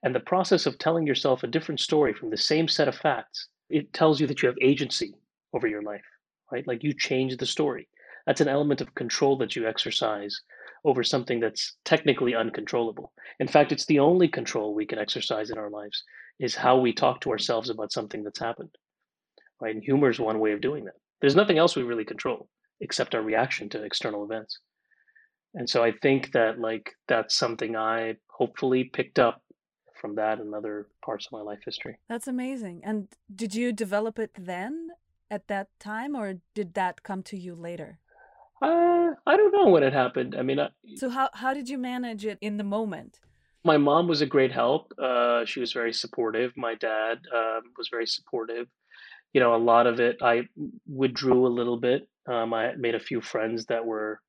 and 0.03 0.15
the 0.15 0.21
process 0.21 0.67
of 0.67 0.79
telling 0.79 1.07
yourself 1.07 1.43
a 1.43 1.49
different 1.49 1.81
story 1.81 2.15
from 2.15 2.31
the 2.31 2.37
same 2.37 2.69
set 2.69 2.89
of 2.89 2.97
facts 2.97 3.49
it 3.71 3.93
tells 3.93 4.21
you 4.21 4.27
that 4.27 4.43
you 4.43 4.49
have 4.49 4.59
agency 4.63 5.15
over 5.53 5.67
your 5.67 5.83
life 5.83 6.05
right? 6.53 6.67
Like 6.67 6.85
you 6.85 6.93
change 6.95 7.37
the 7.37 7.47
story. 7.47 7.89
That's 8.27 8.41
an 8.41 8.49
element 8.49 8.81
of 8.81 8.95
control 8.95 9.37
that 9.39 9.57
you 9.57 9.67
exercise 9.67 10.41
over 10.85 11.03
something 11.03 11.41
that's 11.41 11.77
technically 11.85 12.35
uncontrollable. 12.35 13.13
In 13.41 13.49
fact 13.49 13.73
it's 13.73 13.87
the 13.87 13.99
only 14.01 14.29
control 14.29 14.75
we 14.75 14.87
can 14.87 14.99
exercise 14.99 15.51
in 15.51 15.59
our 15.59 15.71
lives 15.71 16.05
is 16.39 16.55
how 16.55 16.79
we 16.79 16.93
talk 16.93 17.21
to 17.23 17.31
ourselves 17.31 17.71
about 17.71 17.93
something 17.93 18.25
that's 18.25 18.41
happened 18.41 18.71
right? 19.61 19.75
And 19.75 19.85
humor 19.85 20.11
is 20.11 20.21
one 20.21 20.41
way 20.41 20.53
of 20.53 20.61
doing 20.61 20.85
that. 20.85 20.97
There's 21.21 21.37
nothing 21.37 21.59
else 21.59 21.77
we 21.77 21.85
really 21.85 22.05
control 22.05 22.49
except 22.81 23.15
our 23.15 23.23
reaction 23.23 23.69
to 23.71 23.85
external 23.85 24.25
events. 24.25 24.59
And 25.55 25.71
so 25.71 25.85
I 25.85 25.93
think 26.03 26.33
that 26.33 26.59
like 26.61 26.93
that's 27.09 27.37
something 27.37 27.77
I 27.77 28.17
hopefully 28.29 28.85
picked 28.85 29.21
up 29.21 29.43
from 30.05 30.17
that 30.17 30.39
and 30.39 30.55
other 30.55 30.87
parts 31.03 31.25
of 31.25 31.33
my 31.33 31.41
life 31.41 31.61
history. 31.65 31.97
That's 32.11 32.29
amazing. 32.29 32.83
And 32.85 33.09
did 33.35 33.55
you 33.55 33.73
develop 33.73 34.19
it 34.19 34.33
then 34.39 34.91
at 35.31 35.49
that 35.49 35.69
time 35.81 36.15
or 36.15 36.35
did 36.55 36.75
that 36.75 37.03
come 37.03 37.23
to 37.23 37.39
you 37.39 37.55
later? 37.55 38.01
Uh, 38.61 39.13
I 39.27 39.35
don't 39.39 39.55
know 39.57 39.69
when 39.71 39.83
it 39.83 39.95
happened. 39.95 40.37
I 40.39 40.43
mean, 40.43 40.61
I, 40.61 40.69
so 40.97 41.09
how 41.09 41.31
how 41.33 41.55
did 41.55 41.71
you 41.71 41.79
manage 41.79 42.27
it 42.27 42.37
in 42.43 42.59
the 42.59 42.65
moment? 42.65 43.21
My 43.65 43.79
mom 43.79 44.07
was 44.09 44.21
a 44.21 44.27
great 44.27 44.53
help. 44.53 44.93
Uh, 44.99 45.47
she 45.47 45.61
was 45.61 45.73
very 45.73 45.95
supportive. 45.95 46.53
My 46.55 46.75
dad 46.75 47.15
uh, 47.35 47.61
was 47.79 47.89
very 47.91 48.07
supportive. 48.07 48.67
You 49.33 49.41
know, 49.41 49.55
a 49.55 49.63
lot 49.73 49.87
of 49.87 50.01
it 50.01 50.19
I 50.21 50.43
withdrew 50.87 51.47
a 51.47 51.57
little 51.59 51.79
bit 51.79 52.09
um, 52.27 52.55
I 52.55 52.75
made 52.77 52.95
a 52.95 53.01
few 53.01 53.21
friends 53.21 53.67
that 53.67 53.85
were 53.85 54.21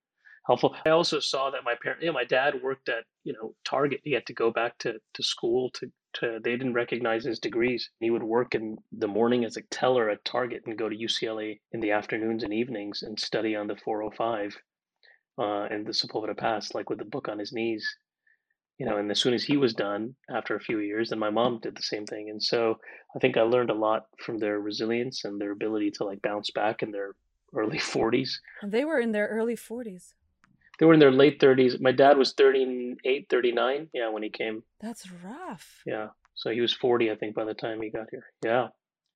helpful. 0.46 0.76
I 0.86 0.90
also 0.90 1.20
saw 1.20 1.50
that 1.52 1.64
my 1.64 1.76
parent, 1.82 2.02
you 2.02 2.08
know, 2.08 2.14
my 2.14 2.24
dad 2.24 2.62
worked 2.62 2.90
at, 2.90 3.04
you 3.24 3.34
know, 3.34 3.56
Target. 3.64 4.02
He 4.04 4.12
had 4.12 4.26
to 4.28 4.34
go 4.34 4.52
back 4.52 4.78
to, 4.80 4.96
to 5.14 5.24
school 5.24 5.70
to, 5.72 5.92
to, 6.14 6.40
they 6.44 6.52
didn't 6.52 6.74
recognize 6.74 7.26
his 7.26 7.40
degrees. 7.40 7.90
He 8.00 8.12
would 8.12 8.24
work 8.24 8.56
in 8.56 8.78
the 8.92 9.08
morning 9.08 9.44
as 9.44 9.58
a 9.58 9.62
teller 9.64 10.10
at 10.10 10.24
Target 10.24 10.64
and 10.66 10.78
go 10.78 10.88
to 10.88 10.96
UCLA 10.96 11.60
in 11.72 11.80
the 11.80 11.92
afternoons 11.92 12.44
and 12.44 12.54
evenings 12.54 13.04
and 13.04 13.20
study 13.20 13.56
on 13.56 13.68
the 13.68 13.76
405 13.76 14.56
uh, 15.38 15.68
and 15.74 15.86
the 15.86 15.92
Sepulveda 15.92 16.38
Pass, 16.38 16.74
like 16.74 16.90
with 16.90 17.00
the 17.00 17.06
book 17.06 17.28
on 17.28 17.40
his 17.40 17.52
knees. 17.52 17.88
You 18.78 18.86
know, 18.86 18.98
and 18.98 19.10
as 19.10 19.22
soon 19.22 19.34
as 19.34 19.44
he 19.44 19.56
was 19.56 19.74
done 19.74 20.16
after 20.30 20.56
a 20.56 20.60
few 20.60 20.80
years, 20.80 21.10
then 21.10 21.20
my 21.20 21.30
mom 21.30 21.60
did 21.62 21.78
the 21.78 21.82
same 21.82 22.06
thing. 22.06 22.30
And 22.30 22.44
so 22.44 22.78
I 23.16 23.20
think 23.20 23.38
I 23.38 23.42
learned 23.42 23.70
a 23.70 23.74
lot 23.74 24.04
from 24.20 24.38
their 24.38 24.60
resilience 24.60 25.24
and 25.24 25.40
their 25.40 25.52
ability 25.52 25.92
to 25.92 26.04
like 26.04 26.22
bounce 26.22 26.52
back 26.52 26.82
and 26.82 26.94
their 26.94 27.16
early 27.56 27.78
40s. 27.80 28.32
They 28.64 28.84
were 28.84 29.00
in 29.00 29.14
their 29.14 29.28
early 29.28 29.56
40s. 29.56 30.14
They 30.80 30.86
were 30.86 30.94
in 30.94 31.00
their 31.00 31.12
late 31.12 31.40
30s. 31.40 31.80
My 31.80 31.92
dad 31.92 32.18
was 32.18 32.34
38, 32.34 33.28
39, 33.30 33.90
yeah, 33.94 34.10
when 34.10 34.24
he 34.24 34.30
came. 34.30 34.64
That's 34.82 35.10
rough. 35.24 35.82
Yeah. 35.86 36.08
So 36.36 36.50
he 36.50 36.62
was 36.62 36.74
40, 36.74 37.12
I 37.12 37.16
think, 37.16 37.36
by 37.36 37.46
the 37.46 37.54
time 37.54 37.82
he 37.82 37.90
got 37.90 38.08
here. 38.12 38.26
Yeah. 38.44 38.68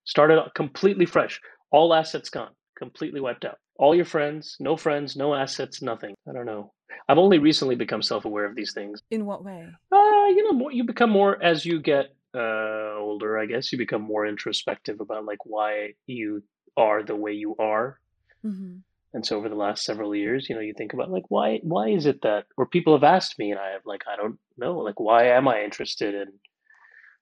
Started 0.04 0.42
completely 0.54 1.06
fresh. 1.06 1.40
All 1.70 1.92
assets 1.94 2.30
gone, 2.30 2.50
completely 2.76 3.20
wiped 3.20 3.44
out. 3.44 3.58
All 3.76 3.94
your 3.94 4.04
friends, 4.04 4.56
no 4.60 4.76
friends, 4.76 5.16
no 5.16 5.34
assets, 5.34 5.82
nothing. 5.82 6.14
I 6.28 6.32
don't 6.32 6.46
know. 6.46 6.72
I've 7.08 7.18
only 7.18 7.38
recently 7.38 7.76
become 7.76 8.02
self-aware 8.02 8.44
of 8.44 8.54
these 8.54 8.72
things. 8.72 9.00
In 9.10 9.26
what 9.26 9.44
way? 9.44 9.68
Uh, 9.92 10.26
you 10.28 10.44
know, 10.44 10.52
more, 10.52 10.72
you 10.72 10.84
become 10.84 11.10
more 11.10 11.42
as 11.42 11.64
you 11.64 11.80
get 11.80 12.06
uh, 12.34 12.96
older. 12.98 13.38
I 13.38 13.46
guess 13.46 13.72
you 13.72 13.78
become 13.78 14.02
more 14.02 14.26
introspective 14.26 15.00
about 15.00 15.24
like 15.24 15.44
why 15.44 15.90
you 16.06 16.42
are 16.76 17.02
the 17.02 17.16
way 17.16 17.32
you 17.32 17.56
are 17.58 18.00
Mm-hmm. 18.44 18.78
And 19.12 19.26
so 19.26 19.36
over 19.36 19.48
the 19.48 19.56
last 19.56 19.84
several 19.84 20.14
years, 20.14 20.48
you 20.48 20.54
know, 20.54 20.60
you 20.60 20.74
think 20.76 20.92
about 20.92 21.10
like 21.10 21.24
why 21.28 21.60
why 21.62 21.88
is 21.88 22.06
it 22.06 22.22
that 22.22 22.46
or 22.56 22.66
people 22.66 22.94
have 22.94 23.04
asked 23.04 23.38
me 23.38 23.50
and 23.50 23.58
I 23.58 23.70
have 23.70 23.82
like 23.84 24.02
I 24.10 24.16
don't 24.16 24.38
know 24.56 24.78
like 24.78 25.00
why 25.00 25.24
am 25.24 25.48
I 25.48 25.62
interested 25.62 26.14
in 26.14 26.28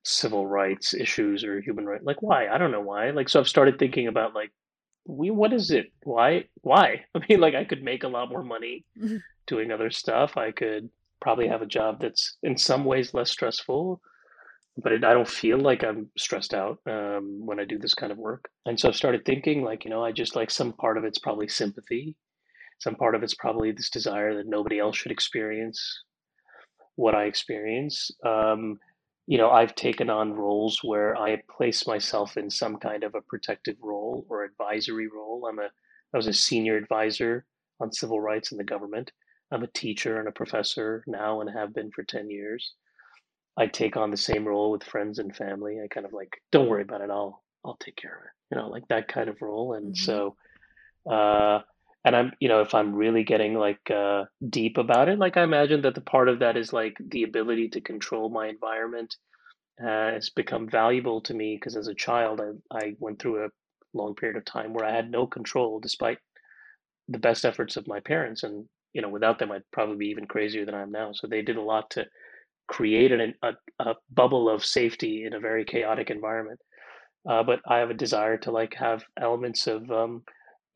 civil 0.05 0.47
rights 0.47 0.95
issues 0.95 1.45
or 1.45 1.61
human 1.61 1.87
rights 1.87 2.05
like 2.05 2.21
why? 2.21 2.49
I 2.49 2.59
don't 2.59 2.73
know 2.73 2.81
why. 2.81 3.11
Like 3.11 3.29
so 3.29 3.41
I've 3.41 3.49
started 3.49 3.79
thinking 3.79 4.07
about 4.07 4.35
like 4.35 4.51
we 5.07 5.31
what 5.31 5.53
is 5.53 5.71
it? 5.71 5.93
Why 6.03 6.45
why? 6.61 7.05
I 7.15 7.21
mean 7.29 7.41
like 7.41 7.55
I 7.55 7.65
could 7.65 7.83
make 7.83 8.05
a 8.05 8.09
lot 8.09 8.29
more 8.29 8.45
money 8.45 8.85
mm-hmm. 9.01 9.17
doing 9.47 9.73
other 9.73 9.91
stuff. 9.91 10.37
I 10.37 10.51
could 10.51 10.91
probably 11.21 11.49
have 11.49 11.63
a 11.63 11.67
job 11.67 12.01
that's 12.01 12.37
in 12.43 12.57
some 12.57 12.85
ways 12.85 13.15
less 13.15 13.31
stressful 13.31 14.01
but 14.81 14.93
it, 14.93 15.05
I 15.05 15.13
don't 15.13 15.29
feel 15.29 15.59
like 15.59 15.83
I'm 15.83 16.09
stressed 16.17 16.55
out 16.55 16.79
um, 16.87 17.45
when 17.45 17.59
I 17.59 17.65
do 17.65 17.79
this 17.79 17.95
kind 17.95 18.13
of 18.13 18.19
work. 18.19 18.49
And 18.65 18.79
so 18.79 18.89
I 18.89 18.93
started 18.93 19.25
thinking, 19.25 19.65
like, 19.65 19.85
you 19.85 19.91
know, 19.91 20.05
I 20.05 20.13
just 20.13 20.37
like 20.37 20.51
some 20.51 20.73
part 20.73 20.97
of 20.97 21.05
it's 21.05 21.19
probably 21.19 21.49
sympathy, 21.49 22.17
some 22.79 22.95
part 22.95 23.17
of 23.17 23.25
it's 23.25 23.35
probably 23.35 23.73
this 23.73 23.91
desire 23.91 24.37
that 24.37 24.47
nobody 24.47 24.79
else 24.79 24.97
should 24.97 25.11
experience 25.11 25.81
what 26.95 27.15
I 27.15 27.25
experience. 27.25 28.11
Um, 28.25 28.79
you 29.27 29.37
know, 29.37 29.51
I've 29.51 29.75
taken 29.75 30.11
on 30.11 30.33
roles 30.33 30.81
where 30.83 31.17
I 31.17 31.43
place 31.55 31.87
myself 31.87 32.37
in 32.37 32.49
some 32.49 32.77
kind 32.77 33.03
of 33.03 33.15
a 33.15 33.21
protective 33.21 33.77
role 33.83 34.27
or 34.31 34.45
advisory 34.45 35.09
role. 35.09 35.47
I'm 35.49 35.59
a 35.59 35.71
I 36.15 36.17
was 36.17 36.29
a 36.29 36.33
senior 36.33 36.77
advisor 36.77 37.45
on 37.81 37.93
civil 37.93 38.21
rights 38.21 38.53
in 38.53 38.59
the 38.59 38.65
government. 38.65 39.13
I'm 39.53 39.63
a 39.63 39.69
teacher 39.69 40.19
and 40.19 40.29
a 40.29 40.33
professor 40.33 41.05
now 41.07 41.41
and 41.41 41.51
have 41.51 41.75
been 41.75 41.91
for 41.91 42.03
10 42.03 42.31
years. 42.31 42.73
I 43.59 43.67
take 43.67 43.97
on 43.97 44.11
the 44.11 44.17
same 44.17 44.47
role 44.47 44.71
with 44.71 44.85
friends 44.85 45.19
and 45.19 45.35
family. 45.35 45.81
I 45.83 45.89
kind 45.89 46.07
of 46.07 46.13
like, 46.13 46.41
don't 46.53 46.69
worry 46.69 46.83
about 46.83 47.01
it. 47.01 47.11
I'll 47.11 47.43
I'll 47.65 47.77
take 47.77 47.97
care 47.97 48.15
of 48.15 48.23
it. 48.25 48.31
You 48.51 48.61
know, 48.61 48.69
like 48.69 48.87
that 48.89 49.09
kind 49.09 49.29
of 49.29 49.43
role. 49.43 49.75
And 49.75 49.95
mm-hmm. 49.95 50.05
so, 50.05 50.37
uh, 51.11 51.61
and 52.05 52.15
I'm, 52.15 52.33
you 52.39 52.49
know, 52.49 52.61
if 52.61 52.73
I'm 52.73 52.95
really 52.95 53.25
getting 53.25 53.55
like 53.55 53.91
uh, 53.91 54.25
deep 54.49 54.79
about 54.79 55.09
it, 55.09 55.19
like 55.19 55.37
I 55.37 55.43
imagine 55.43 55.83
that 55.83 55.97
the 55.97 56.01
part 56.01 56.29
of 56.29 56.39
that 56.39 56.57
is 56.57 56.73
like 56.73 56.97
the 57.01 57.25
ability 57.25 57.71
to 57.71 57.81
control 57.81 58.31
my 58.31 58.47
environment 58.47 59.17
uh, 59.83 60.13
has 60.13 60.31
become 60.31 60.69
valuable 60.69 61.21
to 61.23 61.35
me 61.35 61.57
because 61.57 61.77
as 61.77 61.89
a 61.89 61.95
child, 61.95 62.41
I 62.41 62.77
I 62.77 62.95
went 63.01 63.21
through 63.21 63.45
a 63.45 63.49
long 63.93 64.15
period 64.15 64.37
of 64.37 64.45
time 64.45 64.73
where 64.73 64.87
I 64.87 64.95
had 64.95 65.11
no 65.11 65.27
control, 65.27 65.81
despite 65.81 66.19
the 67.09 67.19
best 67.19 67.45
efforts 67.45 67.77
of 67.77 67.89
my 67.89 67.99
parents, 67.99 68.45
and 68.45 68.67
you 68.93 69.03
know, 69.03 69.09
without 69.09 69.41
them, 69.41 69.51
I'd 69.51 69.71
probably 69.73 69.97
be 69.97 70.07
even 70.07 70.27
crazier 70.27 70.65
than 70.65 70.75
I 70.75 70.83
am 70.83 70.93
now. 70.93 71.13
So 71.13 71.27
they 71.27 71.43
did 71.43 71.57
a 71.57 71.63
lot 71.63 71.91
to 71.91 72.07
created 72.69 73.21
an, 73.21 73.35
a, 73.43 73.53
a 73.81 73.95
bubble 74.11 74.49
of 74.49 74.65
safety 74.65 75.25
in 75.25 75.35
a 75.35 75.41
very 75.41 75.65
chaotic 75.65 76.11
environment. 76.11 76.61
Uh, 77.29 77.43
but 77.43 77.61
I 77.67 77.79
have 77.79 77.91
a 77.91 77.95
desire 77.95 78.39
to 78.39 78.53
like 78.53 78.75
have 78.75 79.03
elements 79.21 79.67
of, 79.67 79.91
um, 79.91 80.23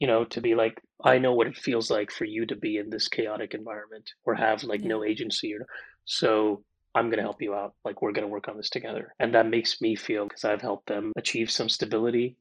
you 0.01 0.07
know, 0.07 0.25
to 0.25 0.41
be 0.41 0.55
like, 0.55 0.81
I 1.05 1.19
know 1.19 1.35
what 1.35 1.47
it 1.47 1.57
feels 1.57 1.91
like 1.91 2.11
for 2.11 2.25
you 2.25 2.47
to 2.47 2.57
be 2.57 2.79
in 2.79 2.91
this 2.91 3.09
chaotic 3.09 3.55
environment 3.55 4.11
or 4.25 4.35
have 4.35 4.65
like 4.65 4.83
yeah. 4.83 4.89
no 4.89 5.05
agency. 5.05 5.55
Or, 5.55 5.65
so 6.05 6.65
I'm 6.95 7.07
going 7.07 7.19
to 7.19 7.23
help 7.23 7.41
you 7.41 7.55
out. 7.55 7.75
Like 7.85 8.03
we're 8.03 8.13
going 8.13 8.27
to 8.27 8.33
work 8.33 8.49
on 8.49 8.57
this 8.57 8.71
together. 8.71 9.15
And 9.21 9.35
that 9.35 9.49
makes 9.49 9.81
me 9.81 9.95
feel 9.95 10.27
because 10.27 10.45
I've 10.45 10.61
helped 10.61 10.89
them 10.89 11.13
achieve 11.17 11.51
some 11.51 11.69
stability 11.69 12.37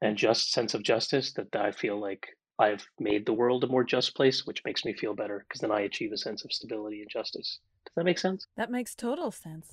and 0.00 0.16
just 0.16 0.52
sense 0.52 0.74
of 0.74 0.82
justice 0.82 1.32
that 1.34 1.54
I 1.56 1.72
feel 1.72 2.00
like 2.00 2.28
I've 2.60 2.84
made 2.98 3.24
the 3.24 3.32
world 3.32 3.62
a 3.62 3.68
more 3.68 3.84
just 3.84 4.16
place, 4.16 4.44
which 4.44 4.64
makes 4.64 4.84
me 4.84 4.92
feel 4.92 5.14
better 5.14 5.44
because 5.46 5.60
then 5.60 5.70
I 5.70 5.82
achieve 5.82 6.10
a 6.12 6.18
sense 6.18 6.44
of 6.44 6.52
stability 6.52 7.00
and 7.00 7.08
justice. 7.08 7.60
Does 7.86 7.94
that 7.94 8.04
make 8.04 8.18
sense? 8.18 8.46
That 8.56 8.68
makes 8.68 8.96
total 8.96 9.30
sense. 9.30 9.70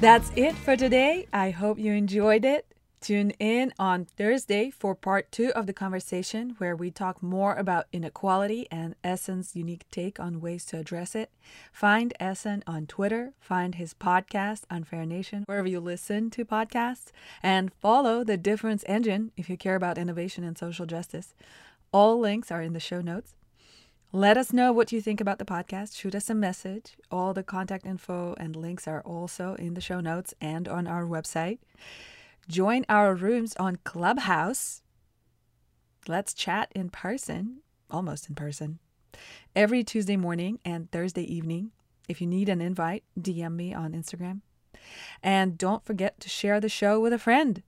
That's 0.00 0.32
it 0.34 0.54
for 0.56 0.76
today. 0.76 1.28
I 1.32 1.50
hope 1.50 1.78
you 1.78 1.92
enjoyed 1.92 2.44
it. 2.44 2.66
Tune 3.00 3.30
in 3.38 3.72
on 3.78 4.04
Thursday 4.04 4.70
for 4.70 4.94
part 4.94 5.30
two 5.30 5.50
of 5.54 5.66
the 5.66 5.72
conversation, 5.72 6.56
where 6.58 6.74
we 6.74 6.90
talk 6.90 7.22
more 7.22 7.54
about 7.54 7.86
inequality 7.92 8.66
and 8.72 8.96
Ehsan's 9.04 9.54
unique 9.54 9.88
take 9.92 10.18
on 10.18 10.40
ways 10.40 10.64
to 10.66 10.78
address 10.78 11.14
it. 11.14 11.30
Find 11.72 12.12
Ehsan 12.20 12.62
on 12.66 12.86
Twitter, 12.86 13.34
find 13.38 13.76
his 13.76 13.94
podcast, 13.94 14.62
Unfair 14.68 15.06
Nation, 15.06 15.44
wherever 15.46 15.68
you 15.68 15.78
listen 15.78 16.28
to 16.30 16.44
podcasts, 16.44 17.12
and 17.40 17.72
follow 17.74 18.24
the 18.24 18.36
Difference 18.36 18.82
Engine 18.88 19.30
if 19.36 19.48
you 19.48 19.56
care 19.56 19.76
about 19.76 19.96
innovation 19.96 20.42
and 20.42 20.58
social 20.58 20.84
justice. 20.84 21.34
All 21.92 22.18
links 22.18 22.50
are 22.50 22.62
in 22.62 22.72
the 22.72 22.80
show 22.80 23.00
notes. 23.00 23.34
Let 24.10 24.36
us 24.36 24.52
know 24.52 24.72
what 24.72 24.90
you 24.90 25.00
think 25.00 25.20
about 25.20 25.38
the 25.38 25.44
podcast. 25.44 25.96
Shoot 25.96 26.14
us 26.16 26.28
a 26.28 26.34
message. 26.34 26.96
All 27.12 27.32
the 27.32 27.42
contact 27.44 27.86
info 27.86 28.34
and 28.38 28.56
links 28.56 28.88
are 28.88 29.02
also 29.02 29.54
in 29.54 29.74
the 29.74 29.80
show 29.80 30.00
notes 30.00 30.34
and 30.40 30.66
on 30.66 30.86
our 30.86 31.04
website. 31.04 31.58
Join 32.48 32.86
our 32.88 33.14
rooms 33.14 33.54
on 33.56 33.76
Clubhouse. 33.84 34.80
Let's 36.06 36.32
chat 36.32 36.72
in 36.74 36.88
person, 36.88 37.58
almost 37.90 38.30
in 38.30 38.34
person, 38.34 38.78
every 39.54 39.84
Tuesday 39.84 40.16
morning 40.16 40.58
and 40.64 40.90
Thursday 40.90 41.24
evening. 41.24 41.72
If 42.08 42.22
you 42.22 42.26
need 42.26 42.48
an 42.48 42.62
invite, 42.62 43.04
DM 43.20 43.54
me 43.54 43.74
on 43.74 43.92
Instagram. 43.92 44.40
And 45.22 45.58
don't 45.58 45.84
forget 45.84 46.20
to 46.20 46.30
share 46.30 46.58
the 46.58 46.70
show 46.70 46.98
with 46.98 47.12
a 47.12 47.18
friend. 47.18 47.62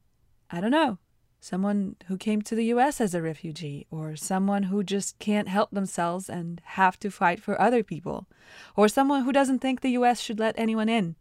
I 0.51 0.63
don't 0.63 0.71
know, 0.71 0.97
someone 1.41 1.97
who 2.07 2.17
came 2.17 2.41
to 2.41 2.55
the 2.55 2.65
US 2.67 3.03
as 3.03 3.15
a 3.15 3.21
refugee, 3.21 3.87
or 3.91 4.17
someone 4.17 4.63
who 4.63 4.83
just 4.83 5.19
can't 5.19 5.49
help 5.49 5.73
themselves 5.73 6.31
and 6.31 6.59
have 6.65 6.99
to 7.01 7.11
fight 7.11 7.43
for 7.43 7.61
other 7.61 7.83
people, 7.83 8.29
or 8.77 8.89
someone 8.89 9.25
who 9.25 9.33
doesn't 9.33 9.59
think 9.59 9.83
the 9.83 9.91
US 9.91 10.21
should 10.21 10.41
let 10.41 10.59
anyone 10.59 10.89
in. 10.89 11.17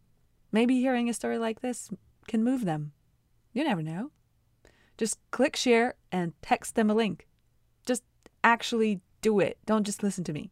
Maybe 0.50 0.80
hearing 0.80 1.10
a 1.10 1.13
story 1.13 1.38
like 1.38 1.60
this 1.60 1.89
can 2.26 2.41
move 2.41 2.63
them. 2.63 2.93
You 3.54 3.64
never 3.64 3.82
know. 3.82 4.12
Just 4.98 5.18
click 5.32 5.56
share 5.56 5.96
and 6.12 6.34
text 6.42 6.76
them 6.76 6.90
a 6.90 6.94
link. 6.94 7.28
Just 7.86 8.04
actually 8.44 9.02
do 9.22 9.40
it. 9.40 9.58
Don't 9.66 9.86
just 9.86 10.04
listen 10.04 10.24
to 10.26 10.34
me. 10.34 10.52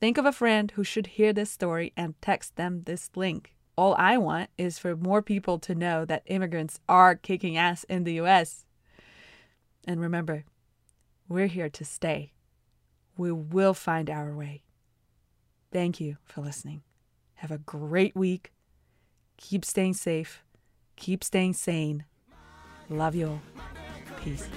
Think 0.00 0.18
of 0.18 0.26
a 0.26 0.32
friend 0.32 0.70
who 0.72 0.84
should 0.84 1.06
hear 1.06 1.32
this 1.32 1.50
story 1.50 1.92
and 1.96 2.20
text 2.20 2.56
them 2.56 2.82
this 2.84 3.10
link. 3.14 3.54
All 3.76 3.94
I 3.98 4.16
want 4.18 4.50
is 4.58 4.78
for 4.78 4.96
more 4.96 5.22
people 5.22 5.58
to 5.60 5.74
know 5.74 6.04
that 6.04 6.22
immigrants 6.26 6.80
are 6.88 7.14
kicking 7.14 7.56
ass 7.56 7.84
in 7.84 8.04
the 8.04 8.14
US. 8.20 8.64
And 9.86 10.00
remember, 10.00 10.44
we're 11.28 11.46
here 11.46 11.68
to 11.68 11.84
stay. 11.84 12.32
We 13.16 13.32
will 13.32 13.74
find 13.74 14.10
our 14.10 14.34
way. 14.34 14.62
Thank 15.72 16.00
you 16.00 16.16
for 16.24 16.40
listening. 16.40 16.82
Have 17.34 17.50
a 17.50 17.58
great 17.58 18.16
week. 18.16 18.52
Keep 19.36 19.64
staying 19.64 19.94
safe 19.94 20.42
Keep 20.98 21.22
staying 21.22 21.54
sane. 21.54 22.04
Love 22.90 23.14
you 23.14 23.28
all. 23.28 23.40
Peace. 24.20 24.48